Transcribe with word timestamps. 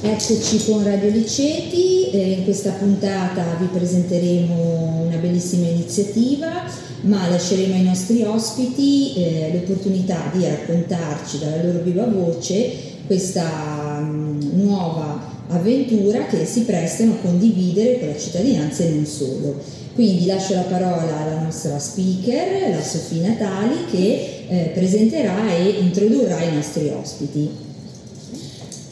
Eccoci 0.00 0.64
con 0.64 0.84
Radio 0.84 1.10
Liceti, 1.10 2.10
eh, 2.12 2.30
in 2.34 2.44
questa 2.44 2.70
puntata 2.70 3.56
vi 3.58 3.66
presenteremo 3.66 5.06
una 5.06 5.16
bellissima 5.16 5.66
iniziativa, 5.66 6.62
ma 7.00 7.28
lasceremo 7.28 7.74
ai 7.74 7.82
nostri 7.82 8.22
ospiti 8.22 9.14
eh, 9.16 9.50
l'opportunità 9.52 10.30
di 10.32 10.44
raccontarci 10.44 11.40
dalla 11.40 11.64
loro 11.64 11.80
viva 11.80 12.06
voce 12.06 12.70
questa 13.06 13.98
mh, 13.98 14.04
mm, 14.04 14.62
nuova 14.62 15.20
avventura 15.48 16.26
che 16.26 16.46
si 16.46 16.60
prestano 16.60 17.14
a 17.14 17.16
condividere 17.16 17.98
con 17.98 18.06
la 18.06 18.16
cittadinanza 18.16 18.84
e 18.84 18.90
non 18.90 19.04
solo. 19.04 19.60
Quindi 19.96 20.26
lascio 20.26 20.54
la 20.54 20.60
parola 20.60 21.22
alla 21.22 21.42
nostra 21.42 21.76
speaker, 21.80 22.70
la 22.70 22.82
Sofia 22.84 23.26
Natali, 23.26 23.86
che 23.90 24.44
eh, 24.46 24.70
presenterà 24.72 25.52
e 25.52 25.70
introdurrà 25.80 26.40
i 26.40 26.54
nostri 26.54 26.88
ospiti. 26.88 27.50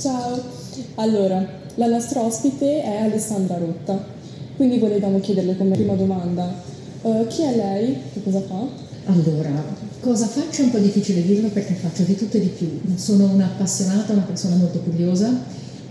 Ciao, 0.01 0.56
allora, 0.97 1.47
la 1.75 1.87
nostra 1.87 2.21
ospite 2.21 2.83
è 2.83 3.03
Alessandra 3.03 3.59
Rotta, 3.59 4.03
quindi 4.57 4.79
volevamo 4.79 5.21
chiederle 5.21 5.57
come 5.57 5.75
prima 5.75 5.95
domanda 5.95 6.51
uh, 7.03 7.27
chi 7.27 7.43
è 7.43 7.55
lei, 7.55 7.97
che 8.13 8.23
cosa 8.23 8.41
fa? 8.41 8.67
Allora, 9.05 9.63
cosa 10.01 10.27
faccio 10.27 10.63
è 10.63 10.65
un 10.65 10.71
po' 10.71 10.79
difficile 10.79 11.23
dirlo 11.23 11.49
perché 11.49 11.75
faccio 11.75 12.03
di 12.03 12.17
tutto 12.17 12.39
e 12.39 12.41
di 12.41 12.47
più. 12.47 12.81
Sono 12.97 13.27
un'appassionata, 13.27 14.13
una 14.13 14.23
persona 14.23 14.57
molto 14.57 14.79
curiosa, 14.81 15.31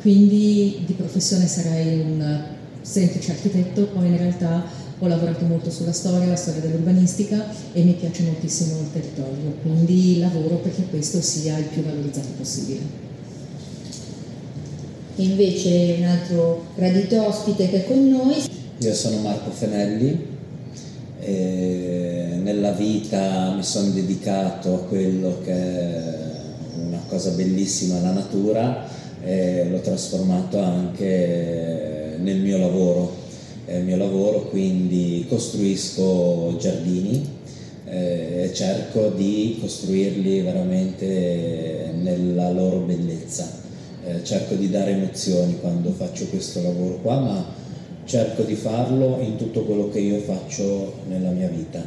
quindi 0.02 0.84
di 0.86 0.94
professione 0.94 1.46
sarei 1.46 2.00
un 2.00 2.44
semplice 2.82 3.32
architetto, 3.32 3.86
poi 3.94 4.08
in 4.08 4.18
realtà 4.18 4.64
ho 4.98 5.08
lavorato 5.08 5.46
molto 5.46 5.70
sulla 5.70 5.94
storia, 5.94 6.28
la 6.28 6.36
storia 6.36 6.62
dell'urbanistica 6.62 7.46
e 7.74 7.84
mi 7.84 7.94
piace 7.94 8.24
moltissimo 8.24 8.80
il 8.80 8.92
territorio, 8.92 9.56
quindi 9.62 10.20
lavoro 10.20 10.56
perché 10.56 10.84
questo 10.90 11.22
sia 11.22 11.58
il 11.58 11.66
più 11.66 11.84
valorizzato 11.84 12.30
possibile 12.38 13.05
e 15.16 15.24
invece 15.24 15.96
un 16.00 16.06
altro 16.06 16.66
gradito 16.76 17.26
ospite 17.26 17.70
che 17.70 17.84
è 17.84 17.88
con 17.88 18.10
noi. 18.10 18.36
Io 18.80 18.94
sono 18.94 19.20
Marco 19.20 19.50
Fenelli, 19.52 20.34
nella 22.44 22.72
vita 22.72 23.54
mi 23.56 23.64
sono 23.64 23.90
dedicato 23.92 24.74
a 24.74 24.80
quello 24.80 25.40
che 25.44 25.52
è 25.52 26.04
una 26.86 27.02
cosa 27.08 27.32
bellissima, 27.32 28.02
la 28.02 28.12
natura, 28.12 28.86
e 29.24 29.68
l'ho 29.70 29.80
trasformato 29.80 30.60
anche 30.60 32.18
nel 32.20 32.42
mio 32.42 32.58
lavoro. 32.58 33.24
Nel 33.68 33.84
mio 33.84 33.98
lavoro 33.98 34.48
quindi 34.50 35.26
costruisco 35.28 36.56
giardini 36.60 37.28
e 37.86 38.52
cerco 38.54 39.10
di 39.10 39.58
costruirli 39.60 40.42
veramente 40.42 41.94
nella 42.00 42.52
loro 42.52 42.78
bellezza 42.82 43.64
eh, 44.06 44.24
cerco 44.24 44.54
di 44.54 44.70
dare 44.70 44.92
emozioni 44.92 45.60
quando 45.60 45.92
faccio 45.92 46.28
questo 46.28 46.62
lavoro 46.62 47.00
qua, 47.02 47.20
ma 47.20 47.46
cerco 48.06 48.44
di 48.44 48.54
farlo 48.54 49.18
in 49.20 49.36
tutto 49.36 49.64
quello 49.64 49.90
che 49.90 50.00
io 50.00 50.20
faccio 50.20 50.94
nella 51.08 51.32
mia 51.32 51.48
vita. 51.48 51.84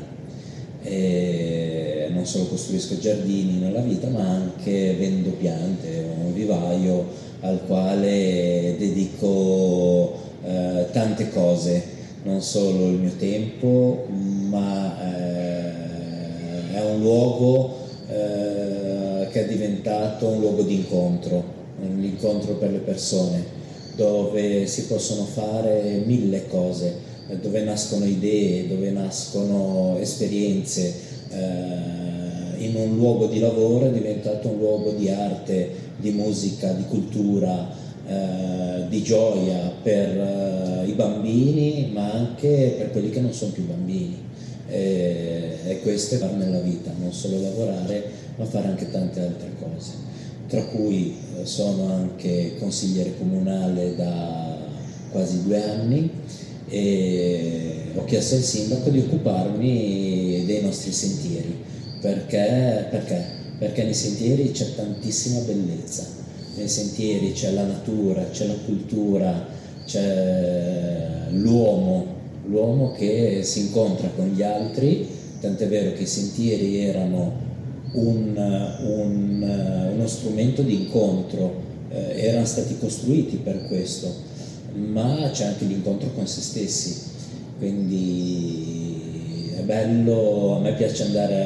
E 0.82 2.08
non 2.10 2.26
solo 2.26 2.46
costruisco 2.46 2.98
giardini 2.98 3.58
nella 3.58 3.80
vita, 3.80 4.08
ma 4.08 4.26
anche 4.28 4.94
vendo 4.94 5.30
piante, 5.30 6.04
ho 6.08 6.26
un 6.26 6.34
vivaio 6.34 7.06
al 7.40 7.60
quale 7.66 8.74
dedico 8.78 10.18
eh, 10.44 10.86
tante 10.90 11.30
cose, 11.30 11.82
non 12.24 12.42
solo 12.42 12.86
il 12.86 12.98
mio 12.98 13.12
tempo, 13.16 14.06
ma 14.48 14.96
eh, 15.04 16.74
è 16.74 16.80
un 16.80 17.00
luogo 17.00 17.76
eh, 18.08 19.28
che 19.30 19.44
è 19.44 19.48
diventato 19.48 20.26
un 20.26 20.40
luogo 20.40 20.62
di 20.62 20.74
incontro 20.74 21.57
l'incontro 21.80 22.54
per 22.54 22.70
le 22.70 22.78
persone, 22.78 23.56
dove 23.96 24.66
si 24.66 24.86
possono 24.86 25.24
fare 25.24 26.02
mille 26.04 26.46
cose, 26.46 27.06
dove 27.40 27.62
nascono 27.62 28.04
idee, 28.04 28.68
dove 28.68 28.90
nascono 28.90 29.96
esperienze. 29.98 30.94
Eh, 31.30 32.64
in 32.64 32.74
un 32.74 32.96
luogo 32.96 33.26
di 33.26 33.38
lavoro 33.38 33.86
è 33.86 33.90
diventato 33.90 34.48
un 34.48 34.58
luogo 34.58 34.92
di 34.92 35.08
arte, 35.10 35.70
di 35.96 36.10
musica, 36.10 36.72
di 36.72 36.84
cultura, 36.88 37.70
eh, 38.06 38.88
di 38.88 39.02
gioia 39.02 39.72
per 39.82 40.18
eh, 40.18 40.88
i 40.88 40.92
bambini, 40.92 41.90
ma 41.92 42.10
anche 42.10 42.74
per 42.78 42.90
quelli 42.90 43.10
che 43.10 43.20
non 43.20 43.32
sono 43.32 43.52
più 43.52 43.64
bambini. 43.64 44.26
E, 44.70 45.58
e 45.66 45.80
questo 45.80 46.16
è 46.16 46.18
fare 46.18 46.34
nella 46.34 46.60
vita, 46.60 46.90
non 46.98 47.12
solo 47.12 47.40
lavorare, 47.40 48.04
ma 48.36 48.44
fare 48.44 48.68
anche 48.68 48.90
tante 48.90 49.20
altre 49.20 49.50
cose 49.58 50.06
tra 50.48 50.62
cui 50.64 51.16
eh, 51.36 51.44
sono 51.46 51.92
anche 51.92 52.56
consigliere 52.58 53.16
comunale 53.18 53.94
da 53.94 54.56
quasi 55.10 55.42
due 55.44 55.62
anni 55.62 56.10
e 56.68 57.92
ho 57.94 58.04
chiesto 58.04 58.34
al 58.34 58.42
sindaco 58.42 58.90
di 58.90 58.98
occuparmi 58.98 60.44
dei 60.46 60.62
nostri 60.62 60.92
sentieri 60.92 61.56
perché, 62.00 62.86
perché? 62.90 63.24
perché 63.58 63.84
nei 63.84 63.94
sentieri 63.94 64.50
c'è 64.50 64.74
tantissima 64.74 65.40
bellezza 65.40 66.18
nei 66.58 66.68
sentieri 66.68 67.32
c'è 67.32 67.52
la 67.52 67.64
natura, 67.64 68.28
c'è 68.30 68.46
la 68.46 68.56
cultura, 68.64 69.46
c'è 69.86 71.28
l'uomo, 71.30 72.04
l'uomo 72.46 72.92
che 72.92 73.42
si 73.44 73.60
incontra 73.60 74.08
con 74.08 74.32
gli 74.34 74.42
altri, 74.42 75.08
tant'è 75.40 75.68
vero 75.68 75.92
che 75.92 76.02
i 76.02 76.06
sentieri 76.06 76.80
erano 76.80 77.46
un, 77.92 78.78
un, 78.84 79.90
uno 79.94 80.06
strumento 80.06 80.62
di 80.62 80.82
incontro, 80.82 81.66
eh, 81.88 82.24
erano 82.24 82.44
stati 82.44 82.76
costruiti 82.78 83.36
per 83.36 83.66
questo, 83.66 84.12
ma 84.74 85.30
c'è 85.32 85.46
anche 85.46 85.64
l'incontro 85.64 86.10
con 86.12 86.26
se 86.26 86.40
stessi, 86.40 87.02
quindi 87.58 89.52
è 89.56 89.62
bello, 89.62 90.56
a 90.56 90.60
me 90.60 90.74
piace 90.74 91.04
andare 91.04 91.44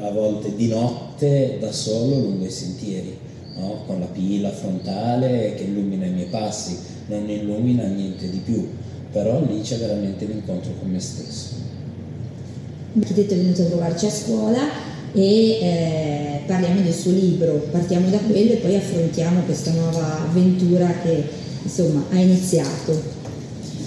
a, 0.00 0.06
a 0.08 0.10
volte 0.10 0.54
di 0.54 0.68
notte 0.68 1.58
da 1.60 1.72
solo 1.72 2.16
lungo 2.16 2.44
i 2.44 2.50
sentieri, 2.50 3.16
no? 3.56 3.84
con 3.86 4.00
la 4.00 4.06
pila 4.06 4.50
frontale 4.50 5.54
che 5.54 5.62
illumina 5.64 6.06
i 6.06 6.12
miei 6.12 6.28
passi, 6.28 6.76
non 7.06 7.28
illumina 7.28 7.86
niente 7.86 8.28
di 8.28 8.38
più, 8.38 8.68
però 9.12 9.40
lì 9.44 9.60
c'è 9.60 9.78
veramente 9.78 10.24
l'incontro 10.24 10.72
con 10.78 10.90
me 10.90 11.00
stesso. 11.00 11.62
L'architetto 12.94 13.34
è 13.34 13.36
venuto 13.36 13.62
a 13.62 13.66
trovarci 13.66 14.06
a 14.06 14.10
scuola 14.10 14.92
e 15.14 15.58
eh, 15.60 16.40
parliamo 16.44 16.80
del 16.80 16.92
suo 16.92 17.12
libro, 17.12 17.68
partiamo 17.70 18.10
da 18.10 18.18
quello 18.18 18.52
e 18.52 18.56
poi 18.56 18.74
affrontiamo 18.74 19.42
questa 19.42 19.70
nuova 19.70 20.22
avventura 20.22 20.92
che 21.02 21.22
insomma 21.62 22.04
ha 22.10 22.18
iniziato. 22.18 23.00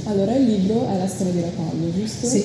Allora 0.05 0.35
il 0.35 0.45
libro 0.45 0.87
è 0.89 0.97
la 0.97 1.07
storia 1.07 1.33
di 1.33 1.41
Rapallo, 1.41 1.91
giusto? 1.93 2.27
Sì. 2.27 2.43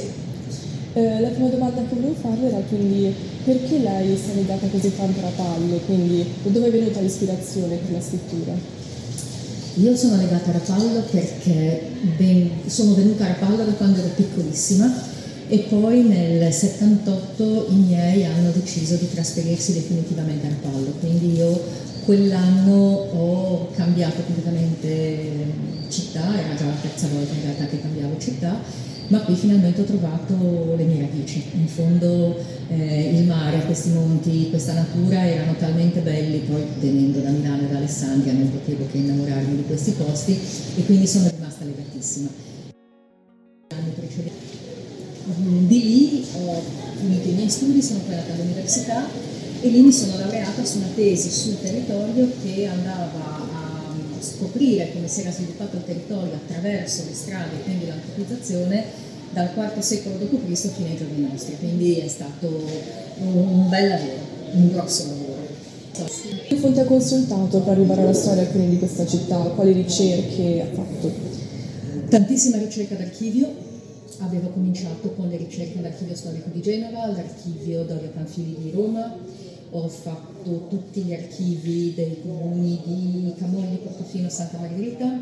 Eh, 0.94 1.20
la 1.20 1.28
prima 1.28 1.48
domanda 1.48 1.80
che 1.88 1.94
volevo 1.94 2.14
farle 2.20 2.48
era 2.48 2.60
quindi 2.68 3.14
perché 3.44 3.78
lei 3.78 4.16
si 4.16 4.32
è 4.32 4.34
legata 4.34 4.66
così 4.66 4.94
tanto 4.94 5.20
a 5.20 5.22
Rapallo, 5.22 5.76
quindi 5.86 6.26
dove 6.42 6.66
è 6.66 6.70
venuta 6.70 7.00
l'ispirazione 7.00 7.76
per 7.76 7.92
la 7.92 8.00
scrittura? 8.00 8.52
Io 9.74 9.96
sono 9.96 10.16
legata 10.16 10.50
a 10.50 10.52
Rapallo 10.54 11.02
perché 11.08 11.82
ben, 12.16 12.50
sono 12.66 12.94
venuta 12.94 13.24
a 13.24 13.28
Rapallo 13.28 13.64
da 13.64 13.72
quando 13.72 14.00
ero 14.00 14.10
piccolissima 14.14 15.10
e 15.52 15.58
poi 15.68 16.02
nel 16.04 16.50
78 16.50 17.66
i 17.68 17.74
miei 17.74 18.24
hanno 18.24 18.50
deciso 18.52 18.94
di 18.94 19.06
trasferirsi 19.12 19.74
definitivamente 19.74 20.46
a 20.46 20.48
Rapallo, 20.48 20.94
quindi 20.98 21.34
io 21.34 21.60
quell'anno 22.06 22.72
ho 22.72 23.68
cambiato 23.72 24.22
completamente 24.22 25.28
città, 25.88 26.42
era 26.42 26.54
già 26.54 26.64
la 26.64 26.80
terza 26.80 27.06
volta 27.08 27.34
in 27.34 27.42
realtà 27.42 27.66
che 27.66 27.82
cambiavo 27.82 28.16
città, 28.18 28.58
ma 29.08 29.18
qui 29.20 29.34
finalmente 29.34 29.82
ho 29.82 29.84
trovato 29.84 30.74
le 30.74 30.84
mie 30.84 31.02
radici. 31.02 31.44
In 31.52 31.68
fondo 31.68 32.34
eh, 32.68 33.10
il 33.18 33.26
mare, 33.26 33.66
questi 33.66 33.90
monti, 33.90 34.48
questa 34.48 34.72
natura 34.72 35.22
erano 35.26 35.54
talmente 35.58 36.00
belli, 36.00 36.38
poi 36.48 36.62
venendo 36.80 37.18
da 37.18 37.28
Milano 37.28 37.64
e 37.64 37.68
da 37.68 37.76
Alessandria 37.76 38.32
non 38.32 38.50
potevo 38.50 38.86
che 38.90 38.96
innamorarmi 38.96 39.56
di 39.56 39.64
questi 39.66 39.90
posti 39.90 40.32
e 40.76 40.82
quindi 40.86 41.06
sono 41.06 41.28
rimasta 41.28 41.66
legatissima. 41.66 42.51
Di 45.42 45.82
lì 45.82 46.24
ho 46.34 46.62
finito 46.98 47.28
i 47.28 47.32
miei 47.32 47.50
studi, 47.50 47.82
sono 47.82 47.98
poi 48.06 48.14
andata 48.14 48.34
all'università 48.34 49.08
e 49.60 49.68
lì 49.68 49.80
mi 49.80 49.92
sono 49.92 50.16
laureata 50.16 50.64
su 50.64 50.78
una 50.78 50.90
tesi 50.94 51.30
sul 51.30 51.60
territorio 51.60 52.30
che 52.44 52.66
andava 52.66 53.10
a 53.52 53.94
scoprire 54.20 54.92
come 54.92 55.08
si 55.08 55.22
era 55.22 55.32
sviluppato 55.32 55.78
il 55.78 55.84
territorio 55.84 56.34
attraverso 56.34 57.02
le 57.08 57.14
strade 57.14 57.56
e 57.56 57.62
quindi 57.64 57.86
l'antropizzazione 57.86 58.84
dal 59.32 59.50
IV 59.56 59.80
secolo 59.80 60.16
d.C. 60.16 60.68
fino 60.74 60.88
ai 60.88 60.96
giorni 60.96 61.28
nostri, 61.28 61.56
quindi 61.58 61.96
è 61.96 62.08
stato 62.08 62.46
un 63.18 63.68
bel 63.68 63.88
lavoro, 63.88 64.18
un 64.52 64.70
grosso 64.70 65.06
lavoro. 65.06 65.40
Che 66.46 66.56
fonte 66.56 66.80
ha 66.80 66.84
consultato 66.84 67.58
per 67.60 67.72
arrivare 67.72 68.02
alla 68.02 68.14
storia 68.14 68.46
quindi 68.46 68.70
di 68.70 68.78
questa 68.78 69.06
città? 69.06 69.38
Quali 69.38 69.72
ricerche 69.72 70.60
ha 70.60 70.74
fatto? 70.74 71.12
Tantissima 72.08 72.58
ricerca 72.58 72.94
d'archivio, 72.94 73.70
avevo 74.24 74.48
cominciato 74.50 75.10
con 75.12 75.28
le 75.28 75.36
ricerche 75.36 75.78
all'Archivio 75.78 76.14
Storico 76.14 76.48
di 76.50 76.60
Genova, 76.60 77.02
all'Archivio 77.02 77.84
Dorio 77.84 78.10
Panfili 78.10 78.56
di 78.60 78.70
Roma. 78.70 79.14
Ho 79.70 79.88
fatto 79.88 80.66
tutti 80.68 81.02
gli 81.02 81.12
archivi 81.12 81.94
dei 81.94 82.20
comuni 82.20 82.80
di 82.84 83.34
Camogli, 83.38 83.76
Portofino, 83.76 84.28
Santa 84.28 84.58
Margherita, 84.58 85.18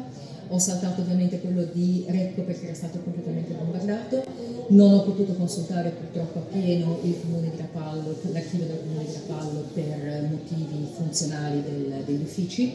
ho 0.52 0.58
saltato 0.58 1.02
ovviamente 1.02 1.40
quello 1.40 1.62
di 1.72 2.04
Recco 2.08 2.42
perché 2.42 2.66
era 2.66 2.74
stato 2.74 2.98
completamente 2.98 3.54
bombardato, 3.54 4.24
non 4.68 4.94
ho 4.94 5.02
potuto 5.02 5.34
consultare 5.34 5.90
purtroppo 5.90 6.38
appieno 6.40 6.98
il 7.02 7.20
comune 7.20 7.50
di 7.50 7.56
Rapallo, 7.56 8.16
l'archivio 8.32 8.66
del 8.66 8.80
comune 8.80 9.04
di 9.04 9.12
Rapallo 9.12 9.64
per 9.72 10.28
motivi 10.28 10.88
funzionali 10.92 11.62
del, 11.62 12.02
degli 12.04 12.22
uffici 12.22 12.74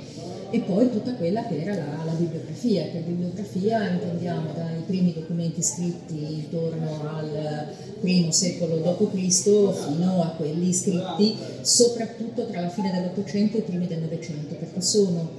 e 0.49 0.59
poi 0.61 0.89
tutta 0.89 1.15
quella 1.15 1.45
che 1.45 1.61
era 1.61 1.75
la, 1.75 2.03
la 2.05 2.13
bibliografia. 2.13 2.85
Per 2.85 3.01
bibliografia 3.01 3.89
intendiamo 3.89 4.53
dai 4.53 4.81
primi 4.85 5.13
documenti 5.13 5.61
scritti 5.61 6.33
intorno 6.33 7.09
al 7.09 7.67
primo 7.99 8.31
secolo 8.31 8.77
d.C. 8.77 9.73
fino 9.73 10.21
a 10.21 10.33
quelli 10.37 10.73
scritti 10.73 11.35
soprattutto 11.61 12.45
tra 12.45 12.61
la 12.61 12.69
fine 12.69 12.91
dell'Ottocento 12.91 13.57
e 13.57 13.59
i 13.59 13.63
primi 13.63 13.87
del 13.87 13.99
Novecento, 13.99 14.55
perché 14.55 14.79
sono 14.79 15.29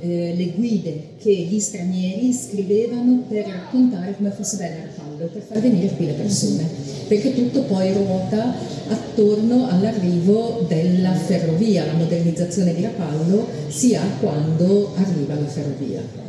eh, 0.00 0.34
le 0.36 0.52
guide 0.54 1.14
che 1.18 1.32
gli 1.32 1.58
stranieri 1.58 2.32
scrivevano 2.32 3.24
per 3.28 3.46
raccontare 3.46 4.14
come 4.16 4.30
fosse 4.30 4.56
bella 4.56 4.84
Rapallo 4.84 5.26
per 5.32 5.42
far 5.42 5.60
venire 5.60 5.88
qui 5.94 6.06
le 6.06 6.12
persone, 6.12 6.68
perché 7.08 7.34
tutto 7.34 7.62
poi 7.62 7.92
ruota 7.92 8.54
attorno 8.88 9.68
all'arrivo 9.68 10.64
della 10.68 11.12
ferrovia, 11.14 11.86
la 11.86 11.94
modernizzazione 11.94 12.74
di 12.74 12.82
Rapallo 12.82 13.46
si 13.68 13.94
ha 13.94 14.04
quando 14.20 14.92
arriva 14.96 15.34
la 15.34 15.46
ferrovia. 15.46 16.24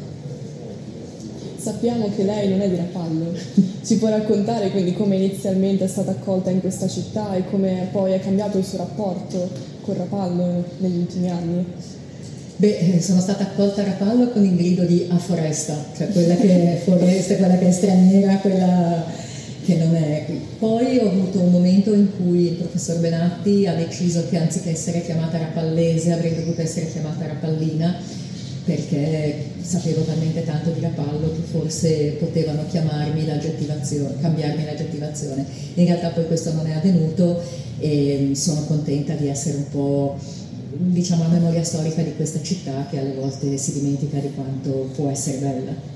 Sappiamo 1.57 2.09
che 2.15 2.23
lei 2.23 2.49
non 2.49 2.61
è 2.61 2.69
di 2.69 2.77
Rapallo, 2.77 3.33
ci 3.83 3.97
può 3.97 4.07
raccontare 4.07 4.71
quindi 4.71 4.93
come 4.93 5.17
inizialmente 5.17 5.83
è 5.83 5.87
stata 5.87 6.11
accolta 6.11 6.49
in 6.49 6.61
questa 6.61 6.87
città 6.87 7.35
e 7.35 7.43
come 7.49 7.89
poi 7.91 8.13
è 8.13 8.19
cambiato 8.19 8.57
il 8.57 8.63
suo 8.63 8.77
rapporto 8.77 9.49
con 9.81 9.97
Rapallo 9.97 10.63
negli 10.77 10.99
ultimi 10.99 11.29
anni? 11.29 11.65
Beh, 12.59 12.95
eh, 12.95 13.01
sono 13.01 13.21
stata 13.21 13.43
accolta 13.43 13.81
a 13.81 13.85
Rapallo 13.85 14.29
con 14.29 14.43
il 14.43 14.55
grido 14.55 14.81
di 14.81 15.05
a 15.09 15.17
foresta, 15.19 15.77
cioè 15.95 16.07
quella 16.07 16.35
che 16.35 16.73
è 16.73 16.81
foresta, 16.83 17.35
quella 17.35 17.55
che 17.55 17.67
è 17.67 17.71
straniera, 17.71 18.37
quella 18.37 19.05
che 19.63 19.75
non 19.75 19.93
è 19.93 20.23
qui. 20.25 20.41
Poi 20.57 20.97
ho 20.97 21.07
avuto 21.07 21.39
un 21.39 21.51
momento 21.51 21.93
in 21.93 22.07
cui 22.17 22.47
il 22.47 22.53
professor 22.53 22.97
Benatti 22.97 23.67
ha 23.67 23.75
deciso 23.75 24.25
che 24.27 24.37
anziché 24.37 24.71
essere 24.71 25.03
chiamata 25.03 25.37
Rapallese 25.37 26.13
avrebbe 26.13 26.39
dovuto 26.39 26.61
essere 26.61 26.87
chiamata 26.87 27.27
Rapallina 27.27 27.95
perché 28.65 29.35
sapevo 29.61 30.01
talmente 30.01 30.43
tanto 30.43 30.71
di 30.71 30.81
Rapallo 30.81 31.31
che 31.31 31.43
forse 31.51 32.17
potevano 32.19 32.63
cambiarmi 32.69 33.23
l'aggettivazione. 33.23 35.45
In 35.75 35.85
realtà 35.85 36.09
poi 36.09 36.25
questo 36.25 36.53
non 36.53 36.65
è 36.65 36.73
avvenuto 36.73 37.39
e 37.77 38.31
sono 38.33 38.65
contenta 38.65 39.13
di 39.13 39.27
essere 39.27 39.57
un 39.57 39.69
po' 39.69 40.17
diciamo, 40.77 41.23
la 41.23 41.29
memoria 41.29 41.63
storica 41.63 42.01
di 42.01 42.15
questa 42.15 42.41
città 42.41 42.87
che 42.89 42.99
alle 42.99 43.13
volte 43.13 43.57
si 43.57 43.73
dimentica 43.73 44.19
di 44.19 44.31
quanto 44.33 44.89
può 44.95 45.09
essere 45.09 45.37
bella. 45.37 45.95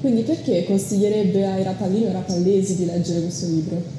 Quindi 0.00 0.22
perché 0.22 0.64
consiglierebbe 0.64 1.46
ai 1.46 1.62
rapallini 1.62 2.06
o 2.06 2.12
rapallesi 2.12 2.76
di 2.76 2.86
leggere 2.86 3.20
questo 3.20 3.46
libro? 3.46 3.98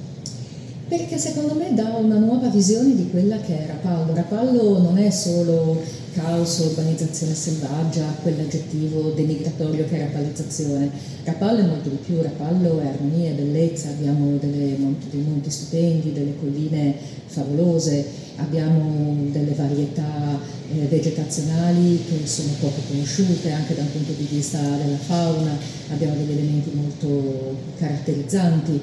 Perché 0.88 1.18
secondo 1.18 1.54
me 1.54 1.74
dà 1.74 1.96
una 1.96 2.18
nuova 2.18 2.50
visione 2.50 2.96
di 2.96 3.10
quella 3.10 3.40
che 3.40 3.60
è 3.60 3.68
Rapallo. 3.68 4.14
Rapallo 4.14 4.80
non 4.80 4.98
è 4.98 5.10
solo 5.10 5.80
caos, 6.14 6.58
urbanizzazione 6.58 7.34
selvaggia, 7.34 8.04
quell'aggettivo 8.22 9.12
denigratorio 9.12 9.86
che 9.86 9.96
è 9.96 10.00
rapallizzazione. 10.00 10.90
Rapallo 11.24 11.60
è 11.60 11.66
molto 11.66 11.88
di 11.88 11.98
più, 12.04 12.22
Rapallo 12.22 12.82
è 12.82 12.88
armonia, 12.88 13.32
bellezza, 13.32 13.88
abbiamo 13.88 14.36
delle, 14.38 14.76
dei 15.10 15.22
monti 15.22 15.50
stupendi, 15.50 16.12
delle 16.12 16.36
colline 16.38 16.94
favolose, 17.28 18.06
abbiamo 18.38 19.30
delle 19.32 19.54
varietà 19.54 20.40
eh, 20.74 20.86
vegetazionali 20.88 22.04
che 22.08 22.26
sono 22.28 22.52
poco 22.60 22.82
conosciute 22.90 23.52
anche 23.52 23.76
dal 23.76 23.86
punto 23.86 24.14
di 24.14 24.28
vista 24.30 24.60
della 24.60 24.98
fauna, 24.98 25.58
abbiamo 25.92 26.16
degli 26.16 26.32
elementi 26.32 26.72
molto 26.74 27.56
caratterizzanti 27.78 28.80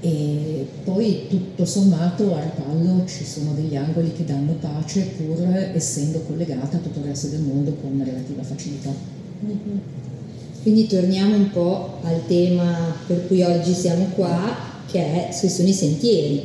e 0.00 0.66
poi 0.84 1.26
tutto 1.28 1.64
sommato 1.64 2.34
a 2.34 2.40
Rapallo 2.40 3.04
ci 3.06 3.24
sono 3.24 3.52
degli 3.52 3.74
angoli 3.74 4.12
che 4.12 4.24
danno 4.24 4.52
pace 4.52 5.14
pur 5.16 5.44
essendo 5.74 6.20
collegata 6.20 6.76
a 6.76 6.80
tutto 6.80 7.00
il 7.00 7.06
resto 7.06 7.26
del 7.28 7.40
mondo 7.40 7.74
con 7.80 8.00
relativa 8.04 8.42
facilità. 8.42 8.90
Mm-hmm. 9.44 9.78
Quindi 10.62 10.86
torniamo 10.86 11.34
un 11.34 11.50
po' 11.50 11.98
al 12.02 12.26
tema 12.26 12.94
per 13.06 13.26
cui 13.26 13.42
oggi 13.42 13.72
siamo 13.72 14.06
qua, 14.14 14.56
che, 14.86 15.28
è, 15.28 15.36
che 15.40 15.48
sono 15.48 15.68
i 15.68 15.72
sentieri. 15.72 16.44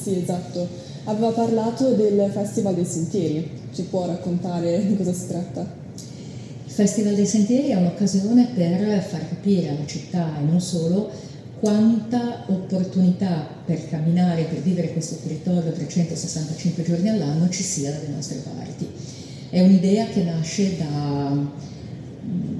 Sì, 0.00 0.16
esatto. 0.22 0.66
Aveva 1.04 1.30
parlato 1.30 1.92
del 1.92 2.30
Festival 2.30 2.74
dei 2.74 2.84
Sentieri, 2.84 3.50
ci 3.72 3.82
può 3.84 4.04
raccontare 4.04 4.86
di 4.86 4.96
cosa 4.96 5.14
si 5.14 5.28
tratta? 5.28 5.60
Il 6.66 6.70
Festival 6.70 7.14
dei 7.14 7.24
Sentieri 7.24 7.68
è 7.68 7.74
un'occasione 7.76 8.48
per 8.54 9.02
far 9.02 9.26
capire 9.26 9.70
alla 9.70 9.86
città 9.86 10.38
e 10.38 10.42
non 10.42 10.60
solo 10.60 11.10
quanta 11.58 12.44
opportunità 12.48 13.46
per 13.64 13.88
camminare, 13.88 14.44
per 14.44 14.60
vivere 14.60 14.92
questo 14.92 15.16
territorio 15.22 15.72
365 15.72 16.82
giorni 16.82 17.08
all'anno 17.08 17.48
ci 17.48 17.62
sia 17.62 17.90
dalle 17.92 18.08
nostre 18.14 18.42
parti. 18.54 18.86
È 19.48 19.60
un'idea 19.60 20.04
che 20.06 20.22
nasce 20.22 20.76
da, 20.76 21.34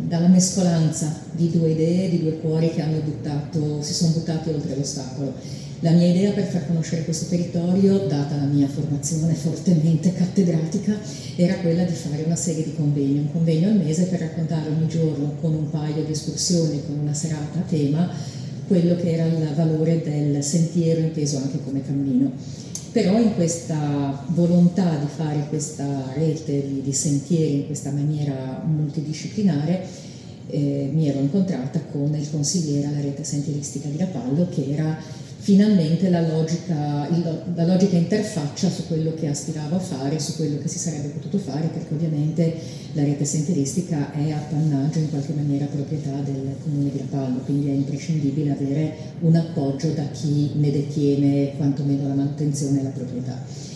dalla 0.07 0.29
mescolanza 0.29 1.15
di 1.33 1.51
due 1.51 1.71
idee, 1.71 2.09
di 2.09 2.21
due 2.21 2.41
cuori 2.41 2.71
che 2.71 2.83
buttato, 3.05 3.83
si 3.83 3.93
sono 3.93 4.13
buttati 4.13 4.49
oltre 4.49 4.77
l'ostacolo. 4.77 5.35
La 5.83 5.93
mia 5.93 6.09
idea 6.09 6.33
per 6.33 6.45
far 6.45 6.67
conoscere 6.67 7.05
questo 7.05 7.25
territorio, 7.25 8.07
data 8.07 8.37
la 8.37 8.45
mia 8.45 8.69
formazione 8.69 9.33
fortemente 9.33 10.13
cattedratica, 10.13 10.95
era 11.37 11.55
quella 11.55 11.85
di 11.85 11.95
fare 11.95 12.23
una 12.23 12.37
serie 12.37 12.65
di 12.65 12.75
convegni, 12.75 13.21
un 13.21 13.33
convegno 13.33 13.69
al 13.69 13.77
mese 13.77 14.05
per 14.05 14.21
raccontare 14.21 14.69
ogni 14.69 14.87
giorno 14.89 15.37
con 15.41 15.55
un 15.55 15.71
paio 15.71 16.05
di 16.05 16.13
escursioni, 16.13 16.83
con 16.85 16.99
una 16.99 17.15
serata 17.15 17.61
a 17.61 17.63
tema, 17.63 18.13
quello 18.67 18.95
che 18.97 19.11
era 19.11 19.25
il 19.25 19.55
valore 19.57 20.03
del 20.03 20.45
sentiero 20.45 21.01
inteso 21.01 21.39
anche 21.39 21.61
come 21.65 21.83
cammino. 21.83 22.31
Però 22.93 23.19
in 23.19 23.35
questa 23.35 24.23
volontà 24.29 24.97
di 24.97 25.07
fare 25.07 25.47
questa 25.49 26.13
rete 26.15 26.63
di, 26.67 26.83
di 26.83 26.93
sentieri 26.93 27.55
in 27.55 27.67
questa 27.67 27.91
maniera 27.91 28.63
multidisciplinare 28.67 30.09
eh, 30.49 30.91
mi 30.93 31.09
ero 31.09 31.21
incontrata 31.21 31.81
con 31.91 32.15
il 32.15 32.29
consigliere 32.31 32.89
alla 32.89 33.01
rete 33.01 33.25
sentieristica 33.25 33.89
di 33.89 33.97
Rapallo 33.97 34.49
che 34.51 34.67
era 34.73 34.99
finalmente 35.51 36.11
la 36.11 36.21
logica, 36.21 37.09
la 37.55 37.65
logica, 37.65 37.97
interfaccia 37.97 38.71
su 38.71 38.87
quello 38.87 39.15
che 39.15 39.27
aspiravo 39.27 39.75
a 39.75 39.81
fare, 39.81 40.21
su 40.21 40.37
quello 40.37 40.59
che 40.59 40.69
si 40.69 40.79
sarebbe 40.79 41.09
potuto 41.09 41.39
fare, 41.39 41.67
perché 41.67 41.93
ovviamente 41.93 42.55
la 42.93 43.03
rete 43.03 43.25
sentieristica 43.25 44.13
è 44.13 44.31
appannaggio 44.31 45.01
in 45.01 45.11
qualche 45.11 45.33
maniera 45.33 45.65
proprietà 45.65 46.13
del 46.21 46.55
comune 46.63 46.93
di 46.93 46.99
Rapallo, 46.99 47.41
quindi 47.41 47.69
è 47.69 47.73
imprescindibile 47.73 48.53
avere 48.53 48.95
un 49.23 49.35
appoggio 49.35 49.89
da 49.89 50.05
chi 50.13 50.53
ne 50.55 50.71
detiene 50.71 51.57
quantomeno 51.57 52.07
la 52.07 52.15
manutenzione 52.15 52.79
e 52.79 52.83
la 52.85 52.91
proprietà 52.91 53.70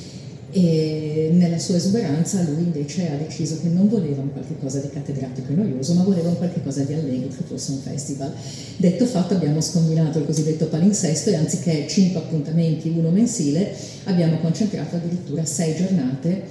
e 0.57 1.31
nella 1.33 1.59
sua 1.59 1.75
esuberanza 1.75 2.41
lui 2.43 2.63
invece 2.63 3.11
ha 3.11 3.17
deciso 3.17 3.59
che 3.61 3.67
non 3.67 3.89
voleva 3.89 4.23
un 4.23 4.31
qualche 4.31 4.57
cosa 4.61 4.79
di 4.79 4.89
cattedratico 4.89 5.51
e 5.51 5.57
noioso, 5.57 5.95
ma 5.95 6.05
voleva 6.05 6.29
un 6.29 6.37
qualche 6.37 6.63
cosa 6.63 6.85
di 6.85 6.93
allegro, 6.93 7.29
che 7.29 7.43
fosse 7.45 7.73
un 7.73 7.79
festival. 7.79 8.33
Detto 8.77 9.05
fatto 9.05 9.35
abbiamo 9.35 9.61
scombinato 9.61 10.21
il 10.21 10.27
cosiddetto 10.27 10.67
palinsesto 10.67 11.31
e 11.31 11.35
anziché 11.35 11.89
cinque 11.89 12.21
appuntamenti, 12.21 12.89
uno 12.89 13.11
mensile, 13.11 13.75
abbiamo 14.05 14.39
concentrato 14.39 14.95
addirittura 14.95 15.45
sei 15.45 15.75
giornate 15.75 16.43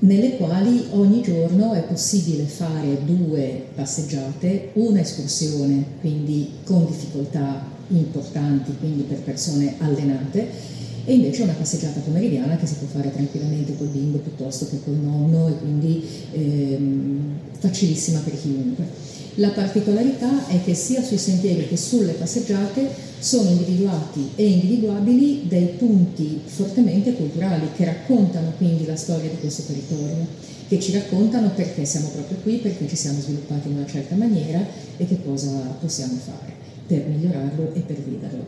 nelle 0.00 0.36
quali 0.36 0.86
ogni 0.90 1.22
giorno 1.22 1.74
è 1.74 1.82
possibile 1.84 2.42
fare 2.42 3.04
due 3.04 3.66
passeggiate, 3.72 4.70
una 4.72 5.00
escursione, 5.00 5.84
quindi 6.00 6.54
con 6.64 6.86
difficoltà 6.86 7.64
importanti, 7.86 8.74
quindi 8.80 9.02
per 9.02 9.18
persone 9.18 9.74
allenate, 9.78 10.80
e 11.04 11.14
invece 11.14 11.42
una 11.42 11.52
passeggiata 11.52 12.00
pomeridiana 12.00 12.56
che 12.56 12.66
si 12.66 12.74
può 12.74 12.86
fare 12.86 13.12
tranquillamente 13.12 13.76
col 13.76 13.88
bimbo 13.88 14.18
piuttosto 14.18 14.68
che 14.68 14.80
col 14.84 14.94
nonno 14.94 15.48
e 15.48 15.58
quindi 15.58 16.04
ehm, 16.32 17.38
facilissima 17.58 18.20
per 18.20 18.40
chiunque. 18.40 19.10
La 19.36 19.48
particolarità 19.48 20.46
è 20.48 20.62
che 20.62 20.74
sia 20.74 21.02
sui 21.02 21.16
sentieri 21.16 21.66
che 21.66 21.76
sulle 21.76 22.12
passeggiate 22.12 22.86
sono 23.18 23.48
individuati 23.48 24.30
e 24.34 24.46
individuabili 24.46 25.46
dei 25.48 25.68
punti 25.78 26.40
fortemente 26.44 27.14
culturali 27.14 27.68
che 27.74 27.86
raccontano 27.86 28.52
quindi 28.58 28.84
la 28.84 28.96
storia 28.96 29.30
di 29.30 29.38
questo 29.38 29.62
territorio, 29.62 30.26
che 30.68 30.78
ci 30.78 30.92
raccontano 30.92 31.50
perché 31.54 31.84
siamo 31.86 32.08
proprio 32.08 32.36
qui, 32.42 32.56
perché 32.56 32.86
ci 32.86 32.96
siamo 32.96 33.20
sviluppati 33.20 33.68
in 33.68 33.76
una 33.76 33.86
certa 33.86 34.16
maniera 34.16 34.62
e 34.98 35.06
che 35.06 35.18
cosa 35.24 35.48
possiamo 35.80 36.14
fare 36.22 36.52
per 36.86 37.06
migliorarlo 37.06 37.72
e 37.72 37.80
per 37.80 38.02
viverlo. 38.02 38.44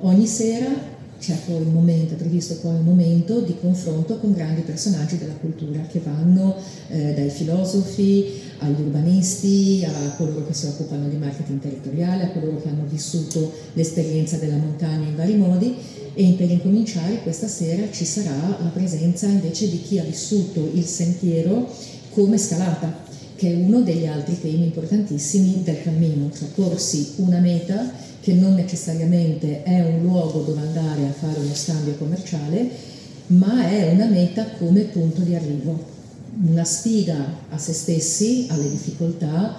Ogni 0.00 0.26
sera 0.26 0.68
c'è 1.24 1.36
poi 1.46 1.62
un 1.62 1.72
momento, 1.72 2.12
è 2.12 2.16
previsto 2.18 2.56
poi 2.56 2.74
un 2.74 2.84
momento 2.84 3.40
di 3.40 3.56
confronto 3.58 4.18
con 4.18 4.34
grandi 4.34 4.60
personaggi 4.60 5.16
della 5.16 5.32
cultura 5.32 5.80
che 5.90 5.98
vanno 6.04 6.54
eh, 6.88 7.14
dai 7.14 7.30
filosofi 7.30 8.42
agli 8.58 8.82
urbanisti, 8.82 9.86
a 9.86 10.10
coloro 10.16 10.46
che 10.46 10.52
si 10.52 10.66
occupano 10.66 11.08
di 11.08 11.16
marketing 11.16 11.60
territoriale, 11.60 12.24
a 12.24 12.30
coloro 12.30 12.60
che 12.60 12.68
hanno 12.68 12.84
vissuto 12.86 13.52
l'esperienza 13.72 14.36
della 14.36 14.56
montagna 14.56 15.08
in 15.08 15.16
vari 15.16 15.36
modi. 15.36 15.74
E 16.12 16.34
per 16.36 16.50
incominciare 16.50 17.22
questa 17.22 17.48
sera 17.48 17.90
ci 17.90 18.04
sarà 18.04 18.58
la 18.60 18.70
presenza 18.72 19.26
invece 19.26 19.70
di 19.70 19.80
chi 19.80 19.98
ha 19.98 20.04
vissuto 20.04 20.70
il 20.74 20.84
sentiero 20.84 21.66
come 22.10 22.36
scalata, 22.36 23.02
che 23.34 23.50
è 23.50 23.54
uno 23.54 23.80
degli 23.80 24.06
altri 24.06 24.38
temi 24.38 24.64
importantissimi 24.64 25.62
del 25.64 25.82
cammino, 25.82 26.30
cioè 26.36 26.48
porsi 26.48 27.14
una 27.16 27.38
meta 27.38 27.90
che 28.24 28.32
non 28.32 28.54
necessariamente 28.54 29.62
è 29.64 29.82
un 29.82 30.00
luogo 30.00 30.40
dove 30.40 30.60
andare 30.60 31.02
a 31.04 31.12
fare 31.12 31.40
uno 31.40 31.54
scambio 31.54 31.92
commerciale, 31.96 32.70
ma 33.26 33.68
è 33.68 33.92
una 33.92 34.06
meta 34.06 34.46
come 34.56 34.80
punto 34.84 35.20
di 35.20 35.34
arrivo, 35.34 35.78
una 36.46 36.64
sfida 36.64 37.40
a 37.50 37.58
se 37.58 37.74
stessi, 37.74 38.46
alle 38.48 38.70
difficoltà 38.70 39.56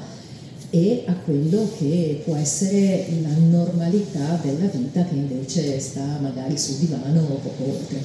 e 0.71 1.03
a 1.05 1.13
quello 1.13 1.69
che 1.77 2.23
può 2.25 2.35
essere 2.35 3.05
la 3.21 3.35
normalità 3.37 4.39
della 4.41 4.65
vita 4.65 5.03
che 5.03 5.13
invece 5.13 5.79
sta 5.79 6.17
magari 6.19 6.57
sul 6.57 6.77
divano 6.77 7.21
o 7.21 7.35
poco 7.35 7.69
oltre. 7.69 8.01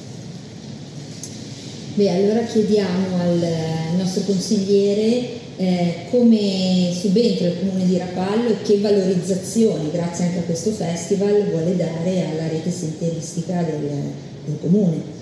Beh, 1.95 2.09
allora 2.09 2.43
chiediamo 2.43 3.17
al 3.19 3.45
nostro 3.97 4.21
consigliere 4.25 5.40
eh, 5.61 5.93
come 6.09 6.91
subentra 6.91 7.47
il 7.47 7.59
comune 7.59 7.85
di 7.85 7.95
Rapallo 7.95 8.49
e 8.49 8.61
che 8.63 8.79
valorizzazioni, 8.79 9.91
grazie 9.91 10.25
anche 10.25 10.39
a 10.39 10.43
questo 10.43 10.71
festival, 10.71 11.49
vuole 11.51 11.75
dare 11.75 12.25
alla 12.25 12.47
rete 12.47 12.71
sentieristica 12.71 13.61
del, 13.61 13.89
del 14.45 14.57
comune. 14.59 15.19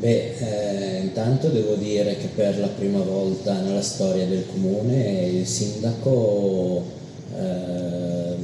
Beh, 0.00 0.34
eh, 0.38 1.00
intanto 1.02 1.48
devo 1.48 1.74
dire 1.74 2.16
che 2.16 2.28
per 2.34 2.58
la 2.58 2.66
prima 2.66 3.00
volta 3.00 3.60
nella 3.60 3.82
storia 3.82 4.26
del 4.26 4.44
comune 4.50 5.26
il 5.26 5.46
sindaco 5.46 6.82
eh, 7.36 8.34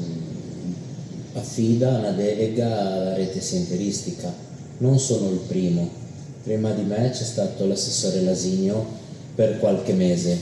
affida 1.33 1.99
una 1.99 2.12
delega 2.12 2.80
alla 2.80 3.14
rete 3.14 3.40
sentieristica. 3.40 4.33
Non 4.78 5.00
sono 5.00 5.30
il 5.30 5.40
primo, 5.49 5.88
prima 6.44 6.71
di 6.71 6.83
me 6.83 7.11
c'è 7.11 7.25
stato 7.25 7.66
l'assessore 7.66 8.23
Lasigno 8.23 9.02
per 9.35 9.59
qualche 9.59 9.93
mese, 9.93 10.38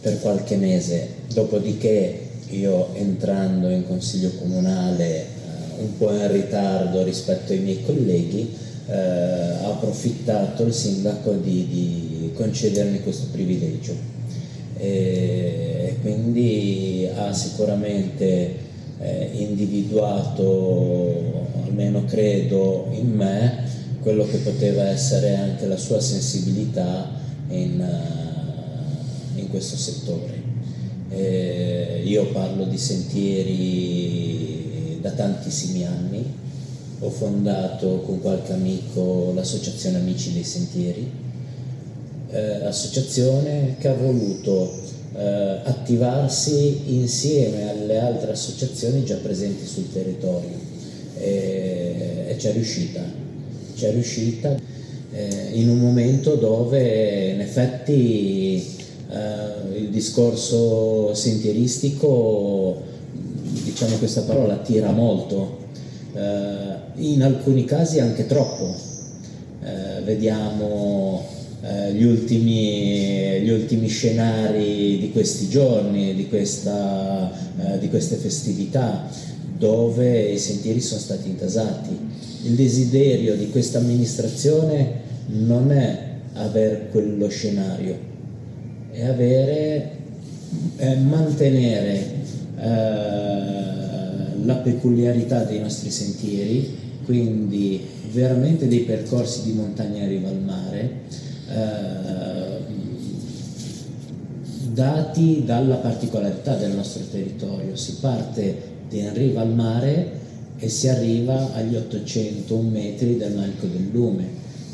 per 0.00 0.20
qualche 0.20 0.56
mese, 0.56 1.08
dopodiché 1.32 2.28
io 2.50 2.94
entrando 2.94 3.68
in 3.68 3.86
consiglio 3.86 4.30
comunale 4.38 5.20
eh, 5.20 5.24
un 5.78 5.96
po' 5.96 6.12
in 6.12 6.30
ritardo 6.30 7.02
rispetto 7.02 7.52
ai 7.52 7.60
miei 7.60 7.82
colleghi, 7.84 8.54
eh, 8.86 8.92
ha 8.92 9.68
approfittato 9.68 10.64
il 10.64 10.74
sindaco 10.74 11.32
di, 11.32 11.66
di 11.68 12.32
concedermi 12.34 13.00
questo 13.00 13.26
privilegio. 13.30 13.94
E 14.76 15.96
quindi 16.02 17.08
ha 17.14 17.32
sicuramente 17.32 18.54
eh, 18.98 19.30
individuato, 19.32 21.46
almeno 21.64 22.04
credo 22.04 22.88
in 22.90 23.12
me, 23.12 23.68
quello 24.02 24.26
che 24.26 24.38
poteva 24.38 24.88
essere 24.88 25.36
anche 25.36 25.66
la 25.66 25.76
sua 25.76 26.00
sensibilità 26.00 27.19
in, 27.50 27.80
uh, 27.80 29.38
in 29.38 29.48
questo 29.48 29.76
settore. 29.76 30.48
Eh, 31.10 32.02
io 32.04 32.26
parlo 32.32 32.64
di 32.64 32.78
sentieri 32.78 34.20
da 35.00 35.10
tantissimi 35.10 35.84
anni, 35.84 36.24
ho 37.00 37.10
fondato 37.10 38.02
con 38.02 38.20
qualche 38.20 38.52
amico 38.52 39.32
l'associazione 39.34 39.98
Amici 39.98 40.32
dei 40.32 40.44
Sentieri, 40.44 41.10
eh, 42.30 42.64
associazione 42.64 43.76
che 43.78 43.88
ha 43.88 43.94
voluto 43.94 44.72
eh, 45.16 45.60
attivarsi 45.64 46.94
insieme 46.98 47.70
alle 47.70 47.98
altre 47.98 48.30
associazioni 48.32 49.04
già 49.04 49.16
presenti 49.16 49.66
sul 49.66 49.92
territorio 49.92 50.56
e, 51.18 52.26
e 52.28 52.36
c'è 52.36 52.52
riuscita, 52.52 53.02
c'è 53.74 53.90
riuscita 53.90 54.54
eh, 55.12 55.50
in 55.52 55.68
un 55.68 55.78
momento 55.78 56.36
dove 56.36 57.32
in 57.32 57.40
effetti 57.40 58.78
eh, 59.10 59.78
il 59.78 59.88
discorso 59.90 61.14
sentieristico, 61.14 62.80
diciamo 63.64 63.96
questa 63.96 64.22
parola, 64.22 64.56
tira 64.58 64.90
molto. 64.92 65.58
Eh, 66.14 66.78
in 66.96 67.22
alcuni 67.22 67.64
casi 67.64 67.98
anche 67.98 68.26
troppo. 68.26 68.74
Eh, 69.62 70.02
vediamo 70.04 71.26
eh, 71.62 71.92
gli, 71.92 72.04
ultimi, 72.04 73.40
gli, 73.40 73.50
ultimi, 73.50 73.88
scenari 73.88 74.98
di 74.98 75.10
questi 75.12 75.48
giorni, 75.48 76.14
di, 76.14 76.28
questa, 76.28 77.30
di 77.78 77.88
queste 77.88 78.16
festività, 78.16 79.08
dove 79.60 80.30
i 80.30 80.38
sentieri 80.38 80.80
sono 80.80 81.00
stati 81.00 81.28
intasati. 81.28 81.96
Il 82.44 82.54
desiderio 82.54 83.36
di 83.36 83.50
questa 83.50 83.78
amministrazione 83.78 84.92
non 85.26 85.70
è 85.70 86.08
avere 86.32 86.88
quello 86.90 87.28
scenario, 87.28 87.94
è 88.90 89.04
avere, 89.04 89.90
è 90.76 90.94
mantenere 90.96 92.04
eh, 92.58 92.64
la 94.44 94.54
peculiarità 94.62 95.44
dei 95.44 95.60
nostri 95.60 95.90
sentieri, 95.90 96.78
quindi 97.04 97.82
veramente 98.12 98.66
dei 98.66 98.80
percorsi 98.80 99.42
di 99.42 99.52
montagna 99.52 100.02
in 100.02 100.08
riva 100.08 100.28
al 100.28 100.40
mare, 100.40 100.90
eh, 101.50 102.58
dati 104.72 105.42
dalla 105.44 105.76
particolarità 105.76 106.54
del 106.54 106.70
nostro 106.70 107.02
territorio. 107.10 107.76
Si 107.76 107.96
parte 108.00 108.78
in 108.98 109.14
riva 109.14 109.40
al 109.40 109.54
mare 109.54 110.18
e 110.58 110.68
si 110.68 110.88
arriva 110.88 111.54
agli 111.54 111.74
801 111.74 112.68
metri 112.68 113.16
del 113.16 113.34
Manico 113.34 113.66
del 113.66 113.88
Lume, 113.92 114.24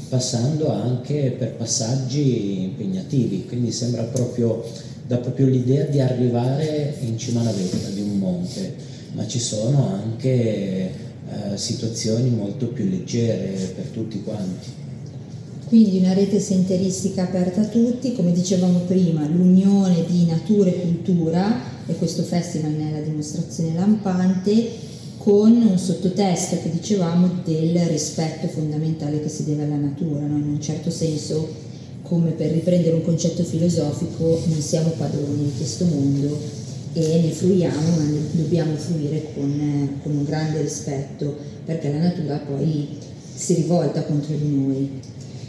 passando 0.09 0.71
anche 0.71 1.35
per 1.39 1.55
passaggi 1.55 2.63
impegnativi, 2.63 3.47
quindi 3.47 3.71
sembra 3.71 4.03
proprio, 4.03 4.65
dà 5.07 5.19
proprio 5.19 5.47
l'idea 5.47 5.85
di 5.85 6.01
arrivare 6.01 6.95
in 7.01 7.17
cima 7.19 7.41
alla 7.41 7.53
vetta 7.53 7.89
di 7.91 8.01
un 8.01 8.19
monte 8.19 8.95
ma 9.17 9.27
ci 9.27 9.41
sono 9.41 9.89
anche 9.89 10.29
eh, 10.29 11.57
situazioni 11.57 12.31
molto 12.31 12.67
più 12.69 12.89
leggere 12.89 13.73
per 13.75 13.87
tutti 13.87 14.23
quanti. 14.23 14.85
Quindi 15.67 15.99
una 15.99 16.13
rete 16.13 16.39
senteristica 16.39 17.23
aperta 17.23 17.63
a 17.63 17.67
tutti, 17.67 18.15
come 18.15 18.31
dicevamo 18.31 18.81
prima, 18.81 19.27
l'unione 19.27 20.05
di 20.07 20.27
natura 20.27 20.69
e 20.69 20.81
cultura, 20.81 21.75
e 21.87 21.95
questo 21.97 22.23
festival 22.23 22.73
ne 22.73 22.91
è 22.91 22.93
la 22.93 23.05
dimostrazione 23.05 23.75
lampante, 23.75 24.95
con 25.19 25.51
un 25.51 25.79
sottotesto 25.79 26.59
che 26.63 26.71
dicevamo 26.71 27.29
del 27.45 27.77
rispetto 27.87 28.47
fondamentale 28.47 29.21
che 29.21 29.29
si 29.29 29.45
deve 29.45 29.65
alla 29.65 29.77
natura, 29.77 30.21
no? 30.21 30.37
in 30.37 30.49
un 30.49 30.61
certo 30.61 30.91
senso, 30.91 31.49
come 32.03 32.31
per 32.31 32.53
riprendere 32.53 32.95
un 32.95 33.03
concetto 33.03 33.43
filosofico, 33.43 34.41
non 34.47 34.61
siamo 34.61 34.91
padroni 34.91 35.45
di 35.45 35.53
questo 35.57 35.85
mondo, 35.87 36.39
e 36.93 37.21
ne 37.21 37.31
fruiamo, 37.31 37.97
ma 37.97 38.05
ne 38.05 38.21
dobbiamo 38.33 38.75
fruire 38.77 39.33
con, 39.35 39.99
con 40.03 40.17
un 40.17 40.25
grande 40.25 40.63
rispetto, 40.63 41.37
perché 41.65 41.91
la 41.91 41.99
natura 41.99 42.37
poi 42.39 42.89
si 43.35 43.55
rivolta 43.55 44.03
contro 44.05 44.35
di 44.35 44.49
noi. 44.49 45.01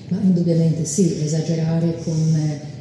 Ma 0.09 0.19
indubbiamente 0.21 0.83
sì, 0.85 1.21
esagerare 1.23 2.01
con 2.03 2.33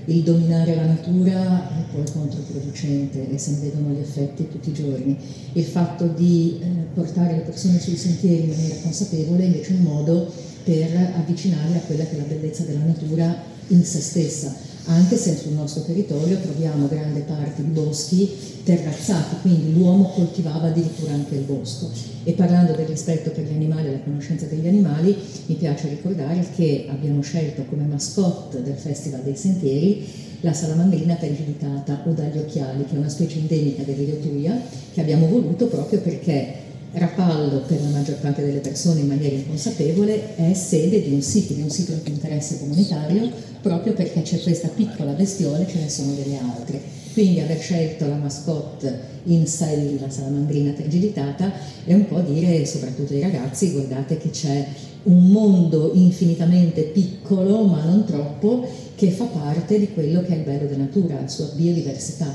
il 0.06 0.22
dominare 0.22 0.74
la 0.74 0.86
natura 0.86 1.68
è 1.68 1.82
poi 1.92 2.04
controproducente 2.12 3.28
e 3.28 3.38
se 3.38 3.52
ne 3.52 3.58
vedono 3.58 3.90
gli 3.90 4.00
effetti 4.00 4.48
tutti 4.48 4.70
i 4.70 4.72
giorni. 4.72 5.16
Il 5.52 5.64
fatto 5.64 6.06
di 6.06 6.60
eh, 6.60 6.66
portare 6.94 7.36
le 7.36 7.40
persone 7.40 7.80
sui 7.80 7.96
sentieri 7.96 8.42
in 8.42 8.48
maniera 8.50 8.76
consapevole 8.82 9.42
è 9.42 9.46
invece 9.46 9.72
un 9.72 9.80
modo 9.80 10.32
per 10.62 11.12
avvicinarle 11.16 11.76
a 11.76 11.80
quella 11.80 12.04
che 12.04 12.14
è 12.14 12.18
la 12.18 12.24
bellezza 12.24 12.64
della 12.64 12.84
natura 12.84 13.36
in 13.68 13.84
se 13.84 14.00
stessa, 14.00 14.54
anche 14.86 15.16
se 15.16 15.36
sul 15.36 15.52
nostro 15.52 15.82
territorio 15.82 16.38
troviamo 16.38 16.86
grande 16.86 17.20
parte 17.20 17.62
di 17.62 17.70
boschi 17.70 18.30
terrazzati, 18.62 19.36
quindi 19.42 19.72
l'uomo 19.72 20.10
coltivava 20.10 20.68
addirittura 20.68 21.12
anche 21.12 21.34
il 21.34 21.42
bosco. 21.42 21.90
E 22.24 22.32
parlando 22.32 22.72
del 22.72 22.86
rispetto 22.86 23.30
per 23.30 23.44
gli 23.44 23.54
animali 23.54 23.88
e 23.88 23.92
la 23.92 24.00
conoscenza 24.00 24.46
degli 24.46 24.66
animali, 24.66 25.16
mi 25.46 25.54
piace 25.54 25.88
ricordare 25.88 26.46
che 26.54 26.86
abbiamo 26.88 27.20
scelto 27.20 27.64
come 27.68 27.84
mascotte 27.84 28.62
del 28.62 28.74
Festival 28.74 29.22
dei 29.22 29.36
Sentieri 29.36 30.24
la 30.40 30.52
salamandrina 30.52 31.14
pergiudicata 31.14 32.02
o 32.04 32.12
dagli 32.12 32.38
occhiali, 32.38 32.84
che 32.84 32.94
è 32.94 32.98
una 32.98 33.08
specie 33.08 33.38
endemica 33.38 33.82
dell'Iriotuia, 33.82 34.60
che 34.92 35.00
abbiamo 35.00 35.26
voluto 35.26 35.66
proprio 35.66 36.00
perché 36.00 36.64
Rapallo, 36.98 37.60
per 37.66 37.82
la 37.82 37.88
maggior 37.88 38.16
parte 38.20 38.42
delle 38.42 38.60
persone 38.60 39.00
in 39.00 39.08
maniera 39.08 39.36
inconsapevole, 39.36 40.34
è 40.36 40.54
sede 40.54 41.02
di 41.02 41.12
un 41.12 41.20
sito, 41.20 41.52
di 41.52 41.60
un 41.60 41.68
sito 41.68 41.92
di 41.92 42.10
interesse 42.10 42.58
comunitario, 42.58 43.30
proprio 43.60 43.92
perché 43.92 44.22
c'è 44.22 44.40
questa 44.40 44.68
piccola 44.68 45.12
bestiole, 45.12 45.66
ce 45.68 45.78
ne 45.78 45.90
sono 45.90 46.14
delle 46.14 46.38
altre. 46.38 46.80
Quindi 47.12 47.40
aver 47.40 47.58
scelto 47.58 48.06
la 48.06 48.16
mascotte 48.16 48.98
in 49.24 49.46
Sally, 49.46 50.00
la 50.00 50.08
salamandrina 50.08 50.70
tergilitata, 50.70 51.52
è 51.84 51.92
un 51.92 52.08
po' 52.08 52.20
dire, 52.20 52.64
soprattutto 52.64 53.12
ai 53.12 53.20
ragazzi, 53.20 53.72
guardate 53.72 54.16
che 54.16 54.30
c'è 54.30 54.66
un 55.02 55.26
mondo 55.26 55.90
infinitamente 55.92 56.80
piccolo, 56.80 57.62
ma 57.64 57.84
non 57.84 58.06
troppo, 58.06 58.66
che 58.94 59.10
fa 59.10 59.24
parte 59.24 59.78
di 59.78 59.92
quello 59.92 60.22
che 60.22 60.28
è 60.28 60.36
il 60.36 60.44
bello 60.44 60.66
della 60.66 60.84
natura, 60.84 61.20
la 61.20 61.28
sua 61.28 61.50
biodiversità. 61.52 62.26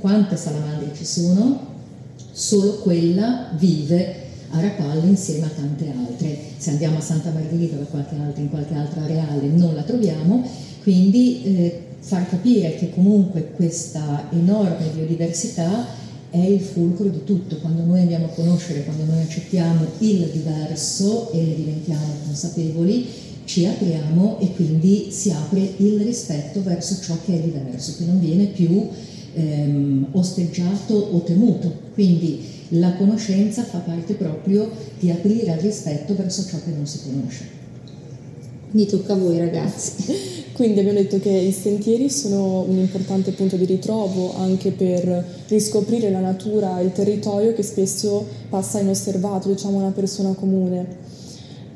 Quante 0.00 0.36
salamandre 0.36 0.90
ci 0.92 1.04
sono? 1.04 1.77
Solo 2.38 2.74
quella 2.74 3.50
vive 3.58 4.26
a 4.50 4.60
Rapallo 4.60 5.06
insieme 5.06 5.46
a 5.46 5.48
tante 5.48 5.90
altre. 5.90 6.38
Se 6.56 6.70
andiamo 6.70 6.98
a 6.98 7.00
Santa 7.00 7.30
Margherita 7.30 7.76
da 7.76 7.84
qualche 7.84 8.14
altra, 8.14 8.40
in 8.40 8.48
qualche 8.48 8.74
altro 8.74 9.00
areale 9.00 9.48
non 9.48 9.74
la 9.74 9.82
troviamo, 9.82 10.48
quindi 10.82 11.42
eh, 11.42 11.82
far 11.98 12.28
capire 12.28 12.76
che 12.76 12.90
comunque 12.90 13.50
questa 13.56 14.28
enorme 14.30 14.86
biodiversità 14.94 15.84
è 16.30 16.38
il 16.38 16.60
fulcro 16.60 17.08
di 17.08 17.24
tutto. 17.24 17.56
Quando 17.56 17.82
noi 17.82 18.02
andiamo 18.02 18.26
a 18.26 18.28
conoscere, 18.30 18.84
quando 18.84 19.02
noi 19.04 19.20
accettiamo 19.20 19.84
il 19.98 20.30
diverso 20.32 21.32
e 21.32 21.42
ne 21.42 21.54
diventiamo 21.56 22.06
consapevoli, 22.24 23.06
ci 23.46 23.66
apriamo 23.66 24.38
e 24.38 24.52
quindi 24.54 25.08
si 25.10 25.32
apre 25.32 25.74
il 25.78 25.98
rispetto 26.02 26.62
verso 26.62 27.00
ciò 27.02 27.16
che 27.24 27.34
è 27.34 27.40
diverso, 27.40 27.96
che 27.98 28.04
non 28.04 28.20
viene 28.20 28.44
più 28.44 28.88
ehm, 29.38 30.08
osteggiato 30.12 30.94
o 30.94 31.20
temuto. 31.22 31.72
Quindi 31.94 32.56
la 32.70 32.94
conoscenza 32.94 33.62
fa 33.64 33.78
parte 33.78 34.14
proprio 34.14 34.70
di 34.98 35.10
aprire 35.10 35.52
al 35.52 35.58
rispetto 35.58 36.14
verso 36.14 36.44
ciò 36.44 36.58
che 36.62 36.70
non 36.70 36.86
si 36.86 37.00
conosce. 37.02 37.56
Quindi 38.70 38.90
tocca 38.90 39.14
a 39.14 39.16
voi 39.16 39.38
ragazzi. 39.38 40.46
Quindi 40.52 40.80
abbiamo 40.80 40.98
detto 40.98 41.20
che 41.20 41.30
i 41.30 41.52
sentieri 41.52 42.10
sono 42.10 42.62
un 42.62 42.78
importante 42.78 43.30
punto 43.30 43.56
di 43.56 43.64
ritrovo 43.64 44.34
anche 44.34 44.72
per 44.72 45.44
riscoprire 45.46 46.10
la 46.10 46.18
natura, 46.18 46.80
il 46.80 46.90
territorio 46.90 47.54
che 47.54 47.62
spesso 47.62 48.26
passa 48.48 48.80
inosservato, 48.80 49.48
diciamo 49.48 49.78
una 49.78 49.92
persona 49.92 50.32
comune. 50.32 50.86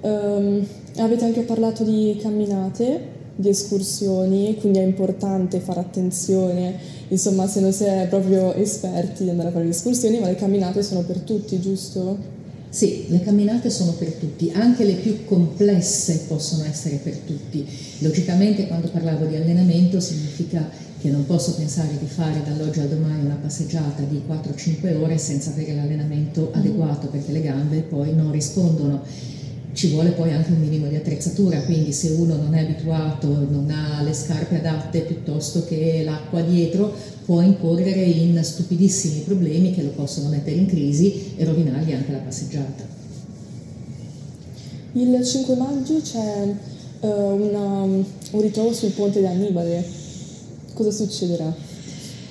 Um, 0.01 0.67
avete 0.97 1.25
anche 1.25 1.43
parlato 1.43 1.85
di 1.85 2.19
camminate, 2.21 3.21
di 3.37 3.49
escursioni, 3.49 4.57
quindi 4.59 4.81
è 4.81 4.83
importante 4.83 5.61
fare 5.61 5.79
attenzione, 5.79 6.77
insomma 7.13 7.47
se 7.47 7.61
non 7.61 7.73
si 7.73 7.85
è 7.85 8.07
proprio 8.09 8.55
esperti 8.55 9.25
di 9.25 9.31
andare 9.31 9.51
a 9.51 9.53
fare 9.53 9.65
le 9.65 9.71
escursioni, 9.71 10.19
ma 10.19 10.27
le 10.27 10.35
camminate 10.35 10.83
sono 10.83 11.03
per 11.03 11.19
tutti, 11.19 11.61
giusto? 11.61 12.41
Sì, 12.71 13.05
le 13.09 13.21
camminate 13.21 13.69
sono 13.69 13.93
per 13.93 14.13
tutti, 14.13 14.51
anche 14.55 14.85
le 14.85 14.95
più 14.95 15.27
complesse 15.27 16.25
possono 16.27 16.65
essere 16.65 16.97
per 16.97 17.17
tutti. 17.19 17.67
Logicamente 17.99 18.67
quando 18.67 18.89
parlavo 18.89 19.27
di 19.27 19.37
allenamento 19.37 20.01
significa 20.01 20.67
che 20.99 21.11
non 21.11 21.27
posso 21.27 21.55
pensare 21.55 21.99
di 21.99 22.07
fare 22.07 22.43
dall'oggi 22.43 22.81
al 22.81 22.89
domani 22.89 23.27
una 23.27 23.39
passeggiata 23.43 24.03
di 24.09 24.23
4-5 24.27 24.97
ore 25.03 25.19
senza 25.19 25.51
avere 25.51 25.75
l'allenamento 25.75 26.51
mm. 26.51 26.59
adeguato 26.59 27.09
perché 27.09 27.33
le 27.33 27.43
gambe 27.43 27.81
poi 27.81 28.15
non 28.15 28.31
rispondono 28.31 29.03
ci 29.73 29.89
vuole 29.89 30.11
poi 30.11 30.33
anche 30.33 30.53
un 30.53 30.61
minimo 30.61 30.87
di 30.87 30.97
attrezzatura, 30.97 31.63
quindi 31.63 31.93
se 31.93 32.11
uno 32.11 32.37
non 32.37 32.55
è 32.55 32.61
abituato, 32.63 33.27
non 33.27 33.71
ha 33.71 34.03
le 34.03 34.13
scarpe 34.13 34.59
adatte 34.59 35.01
piuttosto 35.01 35.65
che 35.65 36.03
l'acqua 36.05 36.43
dietro, 36.43 36.93
può 37.25 37.41
incorrere 37.41 38.03
in 38.03 38.39
stupidissimi 38.43 39.21
problemi 39.21 39.73
che 39.73 39.83
lo 39.83 39.91
possono 39.91 40.29
mettere 40.29 40.57
in 40.57 40.67
crisi 40.67 41.35
e 41.37 41.45
rovinargli 41.45 41.93
anche 41.93 42.13
la 42.13 42.19
passeggiata. 42.19 42.85
Il 44.93 45.25
5 45.25 45.57
maggio 45.57 46.01
c'è 46.03 46.55
uh, 47.01 47.07
una, 47.09 47.83
un 47.83 48.41
ritrovo 48.41 48.75
sul 48.75 48.91
ponte 48.91 49.21
di 49.21 49.27
Annibale. 49.27 49.83
Cosa 50.75 50.91
succederà? 50.91 51.55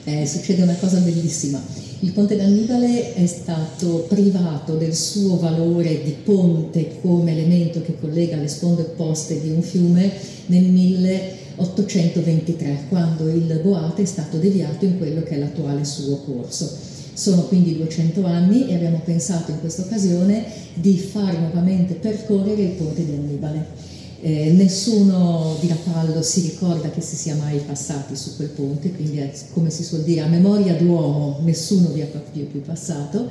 Eh, 0.03 0.27
succede 0.27 0.61
una 0.61 0.75
cosa 0.75 0.97
bellissima 0.99 1.80
il 2.03 2.13
ponte 2.13 2.35
d'Annibale 2.35 3.13
è 3.13 3.27
stato 3.27 4.07
privato 4.09 4.73
del 4.73 4.95
suo 4.95 5.37
valore 5.37 6.01
di 6.03 6.15
ponte 6.23 6.99
come 6.99 7.31
elemento 7.31 7.83
che 7.83 7.99
collega 7.99 8.37
le 8.37 8.47
sponde 8.47 8.81
opposte 8.81 9.39
di 9.39 9.51
un 9.51 9.61
fiume 9.61 10.11
nel 10.47 10.63
1823, 10.63 12.85
quando 12.89 13.29
il 13.29 13.59
Boate 13.63 14.01
è 14.01 14.05
stato 14.05 14.37
deviato 14.37 14.85
in 14.85 14.97
quello 14.97 15.21
che 15.21 15.35
è 15.35 15.37
l'attuale 15.37 15.85
suo 15.85 16.17
corso. 16.25 16.67
Sono 17.13 17.43
quindi 17.43 17.77
200 17.77 18.25
anni 18.25 18.69
e 18.69 18.73
abbiamo 18.73 19.01
pensato 19.05 19.51
in 19.51 19.59
questa 19.59 19.83
occasione 19.83 20.43
di 20.73 20.97
far 20.97 21.37
nuovamente 21.37 21.93
percorrere 21.93 22.63
il 22.63 22.69
ponte 22.69 23.05
di 23.05 23.11
Annibale. 23.11 23.99
Eh, 24.23 24.51
nessuno 24.51 25.57
di 25.59 25.67
Rapallo 25.67 26.21
si 26.21 26.41
ricorda 26.41 26.91
che 26.91 27.01
si 27.01 27.15
sia 27.15 27.33
mai 27.33 27.57
passati 27.57 28.15
su 28.15 28.35
quel 28.35 28.49
ponte, 28.49 28.91
quindi 28.91 29.17
è, 29.17 29.33
come 29.51 29.71
si 29.71 29.83
suol 29.83 30.03
dire 30.03 30.21
a 30.21 30.27
memoria 30.27 30.75
d'uomo 30.75 31.39
nessuno 31.41 31.89
vi 31.89 32.01
è 32.01 32.11
più, 32.31 32.47
più 32.47 32.61
passato. 32.61 33.27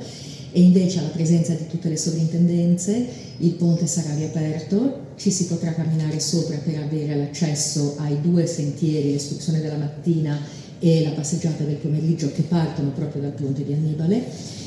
E 0.53 0.61
invece 0.61 0.99
alla 0.99 1.07
presenza 1.07 1.53
di 1.53 1.65
tutte 1.67 1.87
le 1.87 1.95
sovrintendenze 1.95 3.07
il 3.37 3.51
ponte 3.51 3.87
sarà 3.87 4.13
riaperto, 4.15 5.13
ci 5.15 5.31
si 5.31 5.45
potrà 5.45 5.73
camminare 5.73 6.19
sopra 6.19 6.57
per 6.57 6.77
avere 6.79 7.15
l'accesso 7.15 7.95
ai 7.99 8.19
due 8.19 8.45
sentieri, 8.45 9.13
l'escursione 9.13 9.61
della 9.61 9.77
mattina 9.77 10.37
e 10.79 11.03
la 11.03 11.11
passeggiata 11.11 11.63
del 11.63 11.75
pomeriggio 11.75 12.33
che 12.33 12.41
partono 12.41 12.89
proprio 12.89 13.21
dal 13.21 13.31
ponte 13.31 13.63
di 13.63 13.71
Annibale. 13.71 14.25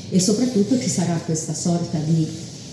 E 0.09 0.19
soprattutto 0.19 0.79
ci 0.79 0.89
sarà 0.89 1.13
questa 1.17 1.53
sorta 1.53 1.99
di 1.99 2.27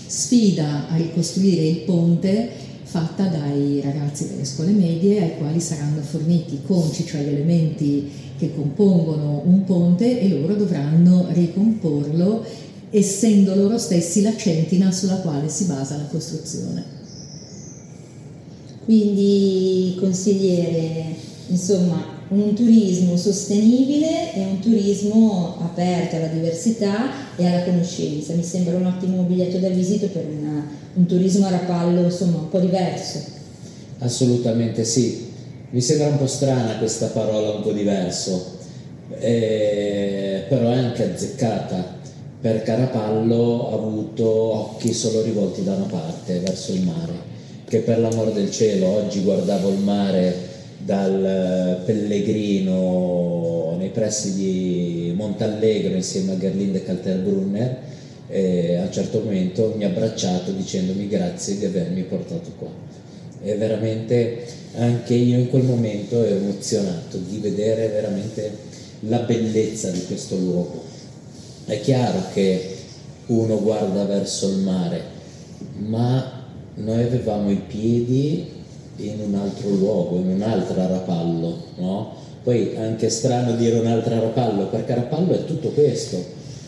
sfida 0.07 0.89
a 0.89 0.95
ricostruire 0.95 1.67
il 1.67 1.77
ponte 1.81 2.71
fatta 2.93 3.25
dai 3.25 3.81
ragazzi 3.81 4.27
delle 4.27 4.45
scuole 4.45 4.69
medie 4.69 5.19
ai 5.19 5.37
quali 5.39 5.59
saranno 5.59 5.99
forniti 6.03 6.53
i 6.53 6.61
conci, 6.63 7.07
cioè 7.07 7.23
gli 7.23 7.29
elementi 7.29 8.11
che 8.37 8.53
compongono 8.53 9.41
un 9.45 9.63
ponte 9.63 10.19
e 10.19 10.29
loro 10.29 10.53
dovranno 10.53 11.25
ricomporlo 11.31 12.45
essendo 12.91 13.55
loro 13.55 13.79
stessi 13.79 14.21
la 14.21 14.37
centina 14.37 14.91
sulla 14.91 15.15
quale 15.15 15.49
si 15.49 15.63
basa 15.63 15.97
la 15.97 16.03
costruzione. 16.03 16.83
Quindi 18.85 19.95
consigliere, 19.99 21.15
insomma, 21.47 22.12
un 22.29 22.53
turismo 22.53 23.17
sostenibile 23.17 24.33
e 24.33 24.39
un 24.41 24.59
turismo 24.59 25.57
aperto 25.61 26.15
alla 26.15 26.27
diversità 26.27 27.35
e 27.35 27.45
alla 27.45 27.63
conoscenza. 27.63 28.33
Mi 28.33 28.43
sembra 28.43 28.75
un 28.75 28.85
ottimo 28.85 29.23
biglietto 29.23 29.57
da 29.57 29.69
visita 29.69 30.07
per 30.07 30.25
una, 30.25 30.65
un 30.93 31.05
turismo 31.05 31.45
a 31.45 31.51
rapallo 31.51 32.03
insomma 32.03 32.37
un 32.37 32.49
po' 32.49 32.59
diverso. 32.59 33.19
Assolutamente 33.99 34.83
sì. 34.83 35.31
Mi 35.69 35.81
sembra 35.81 36.07
un 36.07 36.17
po' 36.17 36.27
strana 36.27 36.77
questa 36.77 37.07
parola 37.07 37.55
un 37.55 37.63
po' 37.63 37.71
diverso, 37.71 38.57
eh, 39.19 40.43
però 40.47 40.69
è 40.69 40.77
anche 40.77 41.11
azzeccata 41.11 42.01
perché 42.43 42.63
Carapallo 42.63 43.69
ha 43.69 43.73
avuto 43.75 44.25
occhi 44.25 44.91
solo 44.91 45.21
rivolti 45.21 45.63
da 45.63 45.75
una 45.75 45.85
parte, 45.85 46.39
verso 46.39 46.73
il 46.73 46.81
mare, 46.81 47.13
che 47.65 47.79
per 47.79 47.99
l'amor 47.99 48.33
del 48.33 48.51
cielo 48.51 48.87
oggi 48.87 49.21
guardavo 49.21 49.69
il 49.69 49.79
mare 49.79 50.52
dal 50.85 51.81
Pellegrino 51.85 53.75
nei 53.77 53.89
pressi 53.89 54.33
di 54.33 55.13
Montallegro 55.15 55.95
insieme 55.95 56.33
a 56.33 56.37
Gerlinde 56.37 56.83
Kalterbrunner 56.83 57.77
e 58.27 58.75
a 58.75 58.83
un 58.83 58.91
certo 58.91 59.19
momento 59.19 59.73
mi 59.75 59.83
ha 59.85 59.87
abbracciato 59.87 60.51
dicendomi 60.51 61.07
grazie 61.07 61.57
di 61.57 61.65
avermi 61.65 62.03
portato 62.03 62.51
qua 62.57 62.69
e 63.41 63.55
veramente 63.55 64.45
anche 64.75 65.13
io 65.13 65.37
in 65.37 65.49
quel 65.49 65.63
momento 65.63 66.23
ero 66.23 66.35
emozionato 66.35 67.17
di 67.17 67.37
vedere 67.37 67.89
veramente 67.89 68.51
la 69.01 69.19
bellezza 69.19 69.89
di 69.91 70.05
questo 70.05 70.37
luogo. 70.37 70.81
È 71.65 71.79
chiaro 71.81 72.23
che 72.33 72.75
uno 73.27 73.61
guarda 73.61 74.05
verso 74.05 74.49
il 74.49 74.57
mare 74.57 75.01
ma 75.77 76.45
noi 76.75 77.03
avevamo 77.03 77.51
i 77.51 77.61
piedi 77.67 78.62
in 78.97 79.19
un 79.25 79.35
altro 79.35 79.69
luogo, 79.69 80.17
in 80.17 80.27
un'altra 80.27 80.87
Rapallo, 80.87 81.57
no? 81.77 82.13
Poi 82.43 82.75
anche 82.75 83.09
strano 83.09 83.55
dire 83.55 83.79
un'altra 83.79 84.19
Rapallo, 84.19 84.65
perché 84.67 84.95
Rapallo 84.95 85.33
è 85.33 85.45
tutto 85.45 85.69
questo, 85.69 86.17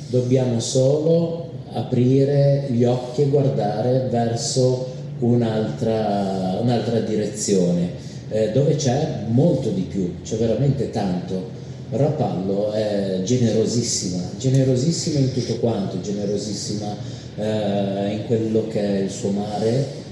dobbiamo 0.08 0.60
solo 0.60 1.50
aprire 1.74 2.68
gli 2.70 2.84
occhi 2.86 3.24
e 3.24 3.30
guardare 3.30 4.08
verso 4.10 4.88
un'altra, 5.20 6.60
un'altra 6.62 7.00
direzione, 7.00 7.90
eh, 8.30 8.52
dove 8.52 8.76
c'è 8.76 9.24
molto 9.28 9.70
di 9.70 9.82
più, 9.82 10.22
c'è 10.24 10.38
veramente 10.38 10.90
tanto. 10.90 11.54
Rapallo 11.92 12.72
è 12.72 13.22
generosissima, 13.24 14.22
generosissima 14.38 15.20
in 15.20 15.32
tutto 15.32 15.58
quanto, 15.58 16.02
generosissima 16.02 16.96
eh, 17.38 18.12
in 18.12 18.26
quello 18.26 18.68
che 18.68 18.82
è 18.82 19.00
il 19.02 19.10
suo 19.10 19.30
mare, 19.30 20.04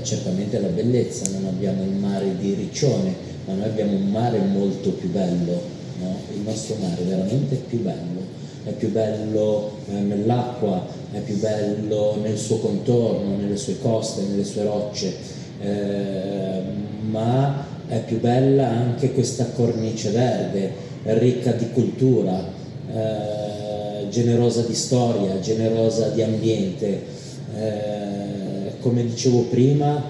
eh, 0.00 0.04
certamente 0.04 0.58
la 0.60 0.68
bellezza, 0.68 1.30
non 1.32 1.46
abbiamo 1.46 1.82
il 1.82 1.92
mare 1.92 2.36
di 2.38 2.54
Riccione, 2.54 3.14
ma 3.46 3.54
noi 3.54 3.64
abbiamo 3.64 3.92
un 3.92 4.10
mare 4.10 4.38
molto 4.38 4.90
più 4.90 5.10
bello, 5.10 5.60
no? 6.00 6.16
il 6.34 6.40
nostro 6.40 6.76
mare 6.80 7.00
è 7.00 7.04
veramente 7.04 7.56
più 7.56 7.80
bello, 7.82 8.20
è 8.64 8.70
più 8.70 8.90
bello 8.90 9.78
eh, 9.88 9.92
nell'acqua, 9.92 10.86
è 11.12 11.18
più 11.18 11.38
bello 11.38 12.18
nel 12.20 12.38
suo 12.38 12.58
contorno, 12.58 13.36
nelle 13.36 13.56
sue 13.56 13.78
coste, 13.78 14.22
nelle 14.22 14.44
sue 14.44 14.64
rocce, 14.64 15.14
eh, 15.60 16.60
ma 17.08 17.66
è 17.86 18.00
più 18.00 18.20
bella 18.20 18.68
anche 18.68 19.12
questa 19.12 19.46
cornice 19.46 20.10
verde, 20.10 20.88
ricca 21.04 21.52
di 21.52 21.70
cultura, 21.70 22.44
eh, 22.92 24.08
generosa 24.10 24.62
di 24.62 24.74
storia, 24.74 25.40
generosa 25.40 26.08
di 26.08 26.22
ambiente. 26.22 27.18
Eh, 28.80 28.82
come 28.82 29.04
dicevo 29.04 29.42
prima, 29.42 30.02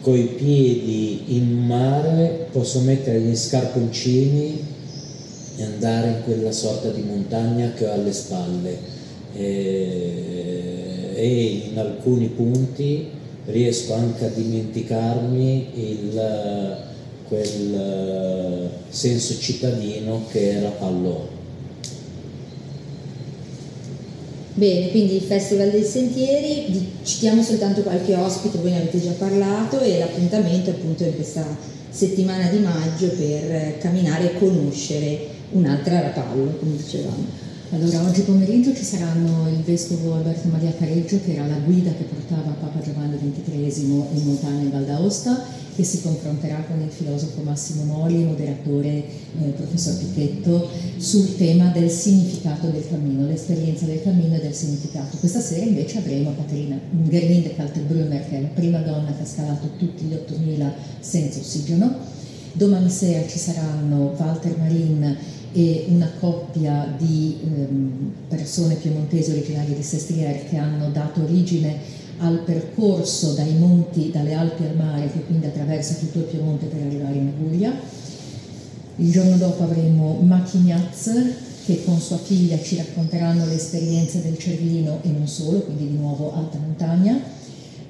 coi 0.00 0.24
piedi 0.36 1.36
in 1.36 1.66
mare 1.66 2.48
posso 2.52 2.80
mettere 2.80 3.20
gli 3.20 3.34
scarponcini 3.34 4.66
e 5.56 5.62
andare 5.62 6.08
in 6.08 6.22
quella 6.24 6.52
sorta 6.52 6.90
di 6.90 7.02
montagna 7.02 7.72
che 7.72 7.86
ho 7.86 7.92
alle 7.92 8.12
spalle 8.12 8.78
e, 9.34 11.12
e 11.14 11.44
in 11.70 11.78
alcuni 11.78 12.28
punti 12.28 13.08
riesco 13.46 13.94
anche 13.94 14.26
a 14.26 14.28
dimenticarmi 14.28 15.68
il, 15.74 16.76
quel 17.26 18.70
senso 18.88 19.38
cittadino 19.40 20.26
che 20.30 20.50
era 20.52 20.68
Pallone. 20.68 21.37
Bene, 24.58 24.90
quindi 24.90 25.14
il 25.14 25.22
Festival 25.22 25.70
dei 25.70 25.84
Sentieri, 25.84 26.90
citiamo 27.04 27.44
soltanto 27.44 27.82
qualche 27.82 28.16
ospite, 28.16 28.58
voi 28.58 28.72
ne 28.72 28.78
avete 28.78 29.00
già 29.00 29.12
parlato, 29.12 29.78
e 29.80 30.00
l'appuntamento 30.00 30.70
appunto 30.70 31.04
in 31.04 31.14
questa 31.14 31.46
settimana 31.88 32.48
di 32.48 32.58
maggio 32.58 33.06
per 33.10 33.78
camminare 33.78 34.32
e 34.32 34.38
conoscere 34.40 35.28
un'altra 35.52 36.00
Rapallo, 36.00 36.56
come 36.58 36.76
dicevamo. 36.76 37.24
Allora, 37.70 38.02
oggi 38.02 38.22
pomeriggio 38.22 38.74
ci 38.74 38.82
saranno 38.82 39.48
il 39.48 39.62
vescovo 39.62 40.14
Alberto 40.14 40.48
Maria 40.48 40.74
Careggio, 40.76 41.20
che 41.24 41.34
era 41.34 41.46
la 41.46 41.60
guida 41.64 41.92
che 41.92 42.02
portava 42.02 42.56
Papa 42.58 42.80
Giovanni 42.80 43.16
XXIII 43.16 43.84
in 43.84 44.22
montagna 44.24 44.62
in 44.62 44.70
Val 44.72 44.84
d'Aosta, 44.84 45.40
che 45.78 45.84
si 45.84 46.02
confronterà 46.02 46.64
con 46.66 46.80
il 46.80 46.90
filosofo 46.90 47.40
Massimo 47.42 47.84
Mori 47.84 48.16
e 48.16 48.24
moderatore 48.24 48.88
eh, 48.88 49.50
professor 49.54 49.96
Picchetto 49.96 50.68
sul 50.96 51.36
tema 51.36 51.68
del 51.68 51.88
significato 51.88 52.66
del 52.66 52.84
cammino, 52.88 53.28
l'esperienza 53.28 53.84
del 53.84 54.02
cammino 54.02 54.34
e 54.34 54.40
del 54.40 54.52
significato. 54.52 55.16
Questa 55.18 55.38
sera 55.38 55.64
invece 55.64 55.98
avremo 55.98 56.34
Caterina 56.34 56.76
Gerlinde 56.90 57.54
Kaltenbrümmer, 57.54 58.28
che 58.28 58.38
è 58.38 58.40
la 58.40 58.48
prima 58.48 58.78
donna 58.78 59.14
che 59.14 59.22
ha 59.22 59.26
scalato 59.26 59.68
tutti 59.78 60.02
gli 60.06 60.14
8000 60.14 60.74
senza 60.98 61.38
ossigeno. 61.38 61.94
Domani 62.54 62.90
sera 62.90 63.24
ci 63.28 63.38
saranno 63.38 64.16
Walter 64.18 64.58
Marin 64.58 65.16
e 65.52 65.84
una 65.90 66.10
coppia 66.18 66.92
di 66.98 67.36
ehm, 67.40 68.12
persone 68.26 68.74
piemontesi 68.74 69.30
originarie 69.30 69.76
di 69.76 69.82
Sestriere 69.84 70.44
che 70.50 70.56
hanno 70.56 70.90
dato 70.90 71.22
origine 71.22 71.97
al 72.18 72.42
percorso 72.44 73.32
dai 73.32 73.54
monti, 73.54 74.10
dalle 74.10 74.34
Alpi 74.34 74.64
al 74.64 74.76
mare, 74.76 75.10
che 75.10 75.24
quindi 75.24 75.46
attraversa 75.46 75.94
tutto 75.94 76.18
il 76.18 76.24
Piemonte 76.24 76.66
per 76.66 76.82
arrivare 76.82 77.14
in 77.14 77.32
Puglia. 77.36 77.72
Il 78.96 79.10
giorno 79.12 79.36
dopo 79.36 79.62
avremo 79.62 80.18
Machignaz, 80.22 81.10
che 81.64 81.84
con 81.84 82.00
sua 82.00 82.18
figlia 82.18 82.58
ci 82.60 82.76
racconteranno 82.76 83.44
le 83.44 83.54
esperienze 83.54 84.22
del 84.22 84.38
Cervino 84.38 85.00
e 85.02 85.10
non 85.10 85.28
solo, 85.28 85.60
quindi 85.60 85.88
di 85.88 85.96
nuovo 85.96 86.34
alta 86.34 86.58
montagna. 86.58 87.36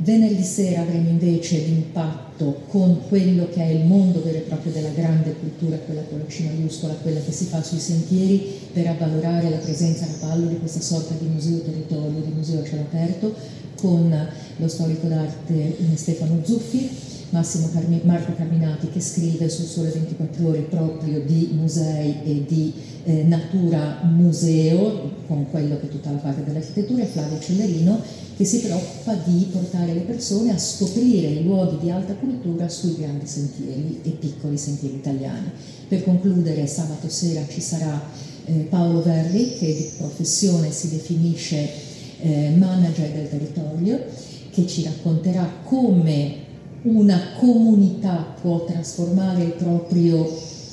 Venerdì 0.00 0.44
sera 0.44 0.82
avremo 0.82 1.08
invece 1.08 1.58
l'impatto 1.58 2.62
con 2.68 3.00
quello 3.08 3.48
che 3.52 3.62
è 3.62 3.70
il 3.70 3.84
mondo 3.84 4.22
vero 4.22 4.38
e 4.38 4.42
proprio 4.42 4.70
della 4.70 4.90
grande 4.90 5.34
cultura, 5.40 5.76
quella 5.76 6.02
con 6.02 6.18
la 6.18 6.24
C 6.26 6.40
maiuscola, 6.40 6.94
quella 6.94 7.20
che 7.20 7.32
si 7.32 7.46
fa 7.46 7.62
sui 7.62 7.80
sentieri 7.80 8.60
per 8.72 8.86
avvalorare 8.86 9.50
la 9.50 9.56
presenza 9.56 10.04
a 10.04 10.08
Rapallo 10.08 10.46
di 10.46 10.58
questa 10.58 10.80
sorta 10.80 11.14
di 11.18 11.26
museo 11.26 11.62
territorio, 11.62 12.20
di 12.20 12.32
museo 12.32 12.60
a 12.60 12.64
cielo 12.64 12.82
aperto, 12.82 13.34
con 13.80 14.28
lo 14.56 14.68
storico 14.68 15.06
d'arte 15.06 15.76
Stefano 15.94 16.40
Zuffi, 16.44 16.88
Carmi, 17.30 18.00
Marco 18.04 18.34
Carminati 18.34 18.88
che 18.88 19.00
scrive 19.00 19.48
sul 19.48 19.66
Sole 19.66 19.90
24 19.90 20.48
Ore 20.48 20.60
proprio 20.60 21.20
di 21.20 21.50
musei 21.52 22.16
e 22.24 22.44
di 22.46 22.72
eh, 23.04 23.22
natura 23.24 24.00
museo, 24.02 25.10
con 25.26 25.50
quello 25.50 25.78
che 25.78 25.86
è 25.86 25.88
tutta 25.90 26.10
la 26.10 26.18
parte 26.18 26.44
dell'architettura, 26.44 27.02
e 27.02 27.06
Flavio 27.06 27.38
Cellerino 27.38 28.00
che 28.36 28.44
si 28.44 28.60
preoccupa 28.60 29.14
di 29.24 29.48
portare 29.50 29.94
le 29.94 30.00
persone 30.00 30.52
a 30.52 30.58
scoprire 30.58 31.26
i 31.26 31.42
luoghi 31.42 31.78
di 31.80 31.90
alta 31.90 32.14
cultura 32.14 32.68
sui 32.68 32.94
grandi 32.96 33.26
sentieri 33.26 34.00
e 34.04 34.10
piccoli 34.10 34.56
sentieri 34.56 34.94
italiani. 34.94 35.50
Per 35.88 36.04
concludere, 36.04 36.66
sabato 36.68 37.08
sera 37.08 37.44
ci 37.48 37.60
sarà 37.60 38.00
eh, 38.44 38.66
Paolo 38.70 39.02
Verri, 39.02 39.56
che 39.58 39.66
di 39.66 39.90
professione 39.98 40.70
si 40.70 40.88
definisce 40.88 41.87
eh, 42.20 42.50
manager 42.56 43.10
del 43.10 43.28
territorio, 43.28 44.04
che 44.50 44.66
ci 44.66 44.84
racconterà 44.84 45.48
come 45.64 46.46
una 46.82 47.32
comunità 47.38 48.34
può 48.40 48.64
trasformare 48.64 49.42
il 49.42 49.52
proprio 49.52 50.26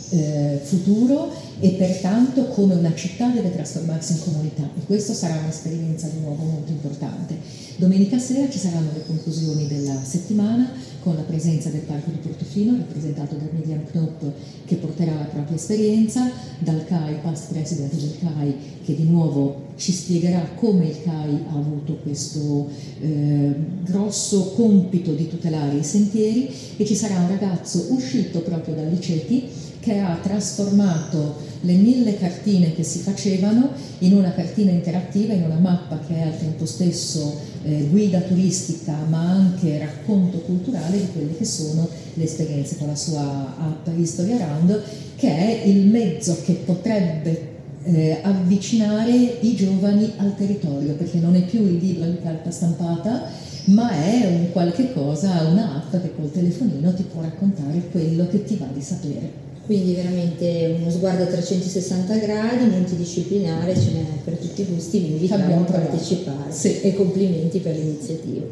eh, 0.09 0.59
futuro 0.63 1.31
e 1.59 1.69
pertanto 1.71 2.47
come 2.47 2.75
una 2.75 2.93
città 2.93 3.29
deve 3.29 3.53
trasformarsi 3.53 4.13
in 4.13 4.23
comunità 4.23 4.63
e 4.63 4.85
questa 4.85 5.13
sarà 5.13 5.37
un'esperienza 5.37 6.07
di 6.07 6.19
nuovo 6.19 6.43
molto 6.43 6.71
importante. 6.71 7.37
Domenica 7.77 8.17
sera 8.19 8.49
ci 8.49 8.57
saranno 8.57 8.91
le 8.93 9.05
conclusioni 9.05 9.67
della 9.67 10.01
settimana 10.03 10.71
con 11.01 11.15
la 11.15 11.21
presenza 11.21 11.69
del 11.69 11.81
Parco 11.81 12.09
di 12.09 12.17
Portofino 12.17 12.75
rappresentato 12.77 13.35
da 13.35 13.45
Miriam 13.51 13.83
Knopp 13.91 14.23
che 14.65 14.75
porterà 14.75 15.13
la 15.13 15.25
propria 15.25 15.55
esperienza, 15.55 16.31
dal 16.59 16.83
CAI, 16.85 17.19
past 17.21 17.51
president 17.51 17.93
del 17.93 18.15
CAI 18.19 18.55
che 18.83 18.95
di 18.95 19.03
nuovo 19.03 19.63
ci 19.75 19.91
spiegherà 19.91 20.49
come 20.55 20.87
il 20.87 21.03
CAI 21.03 21.43
ha 21.49 21.57
avuto 21.57 21.97
questo 21.97 22.69
eh, 23.01 23.53
grosso 23.83 24.51
compito 24.55 25.11
di 25.11 25.27
tutelare 25.27 25.77
i 25.77 25.83
sentieri 25.83 26.49
e 26.77 26.85
ci 26.85 26.95
sarà 26.95 27.19
un 27.19 27.27
ragazzo 27.27 27.87
uscito 27.89 28.39
proprio 28.39 28.75
dal 28.75 28.89
Liceti 28.89 29.47
che 29.85 29.99
ha 29.99 30.17
trasformato 30.19 31.35
le 31.61 31.73
mille 31.73 32.17
cartine 32.17 32.73
che 32.73 32.81
si 32.81 32.99
facevano 32.99 33.69
in 33.99 34.13
una 34.13 34.33
cartina 34.33 34.71
interattiva, 34.71 35.33
in 35.33 35.43
una 35.43 35.59
mappa 35.59 35.99
che 36.07 36.15
è 36.15 36.21
al 36.23 36.39
tempo 36.39 36.65
stesso 36.65 37.39
eh, 37.63 37.87
guida 37.91 38.19
turistica 38.21 38.95
ma 39.07 39.19
anche 39.19 39.77
racconto 39.77 40.39
culturale 40.39 40.97
di 40.97 41.07
quelle 41.13 41.37
che 41.37 41.45
sono 41.45 41.87
le 42.15 42.23
esperienze 42.23 42.77
con 42.77 42.87
la 42.87 42.95
sua 42.95 43.55
app 43.59 43.87
History 43.95 44.31
Around, 44.31 44.81
che 45.17 45.29
è 45.29 45.67
il 45.67 45.85
mezzo 45.85 46.35
che 46.43 46.53
potrebbe 46.65 47.53
eh, 47.83 48.21
avvicinare 48.23 49.11
i 49.11 49.55
giovani 49.55 50.13
al 50.17 50.35
territorio, 50.35 50.93
perché 50.93 51.19
non 51.19 51.35
è 51.35 51.43
più 51.43 51.61
il 51.61 51.77
libro 51.77 52.09
di 52.09 52.17
carta 52.23 52.49
stampata, 52.49 53.29
ma 53.65 53.91
è 53.91 54.25
un 54.25 54.51
qualche 54.51 54.93
cosa, 54.93 55.43
un'app 55.43 55.91
che 55.91 56.15
col 56.15 56.31
telefonino 56.31 56.91
ti 56.95 57.03
può 57.03 57.21
raccontare 57.21 57.89
quello 57.91 58.27
che 58.27 58.43
ti 58.43 58.55
va 58.55 58.67
di 58.73 58.81
sapere. 58.81 59.43
Quindi 59.65 59.95
veramente 59.95 60.75
uno 60.79 60.91
sguardo 60.91 61.23
a 61.23 61.25
360 61.25 62.17
gradi, 62.17 62.65
multidisciplinare, 62.65 63.73
ce 63.73 63.91
n'è 63.93 64.05
per 64.23 64.35
tutti 64.35 64.61
i 64.61 64.65
gusti, 64.65 64.99
vi 64.99 65.07
invitiamo 65.13 65.61
a 65.61 65.63
partecipare 65.63 66.51
sì. 66.51 66.81
e 66.81 66.93
complimenti 66.93 67.57
per 67.59 67.75
l'iniziativa. 67.75 68.45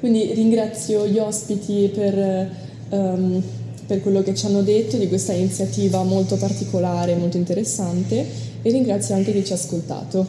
Quindi 0.00 0.34
ringrazio 0.34 1.06
gli 1.06 1.16
ospiti 1.16 1.90
per, 1.94 2.50
um, 2.90 3.42
per 3.86 4.02
quello 4.02 4.22
che 4.22 4.34
ci 4.34 4.44
hanno 4.44 4.60
detto 4.60 4.98
di 4.98 5.08
questa 5.08 5.32
iniziativa 5.32 6.02
molto 6.02 6.36
particolare, 6.36 7.16
molto 7.16 7.38
interessante 7.38 8.26
e 8.60 8.70
ringrazio 8.70 9.14
anche 9.14 9.32
chi 9.32 9.46
ci 9.46 9.52
ha 9.52 9.56
ascoltato. 9.56 10.26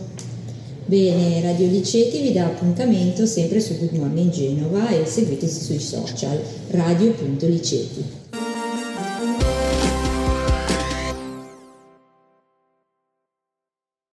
Bene, 0.86 1.42
Radio 1.42 1.68
Liceti 1.68 2.22
vi 2.22 2.32
dà 2.32 2.46
appuntamento 2.46 3.26
sempre 3.26 3.60
su 3.60 3.78
Good 3.78 3.96
Morning 3.96 4.32
Genova 4.32 4.88
e 4.90 5.06
seguiteci 5.06 5.60
sui 5.60 5.80
social 5.80 6.40
radio.liceti. 6.70 8.25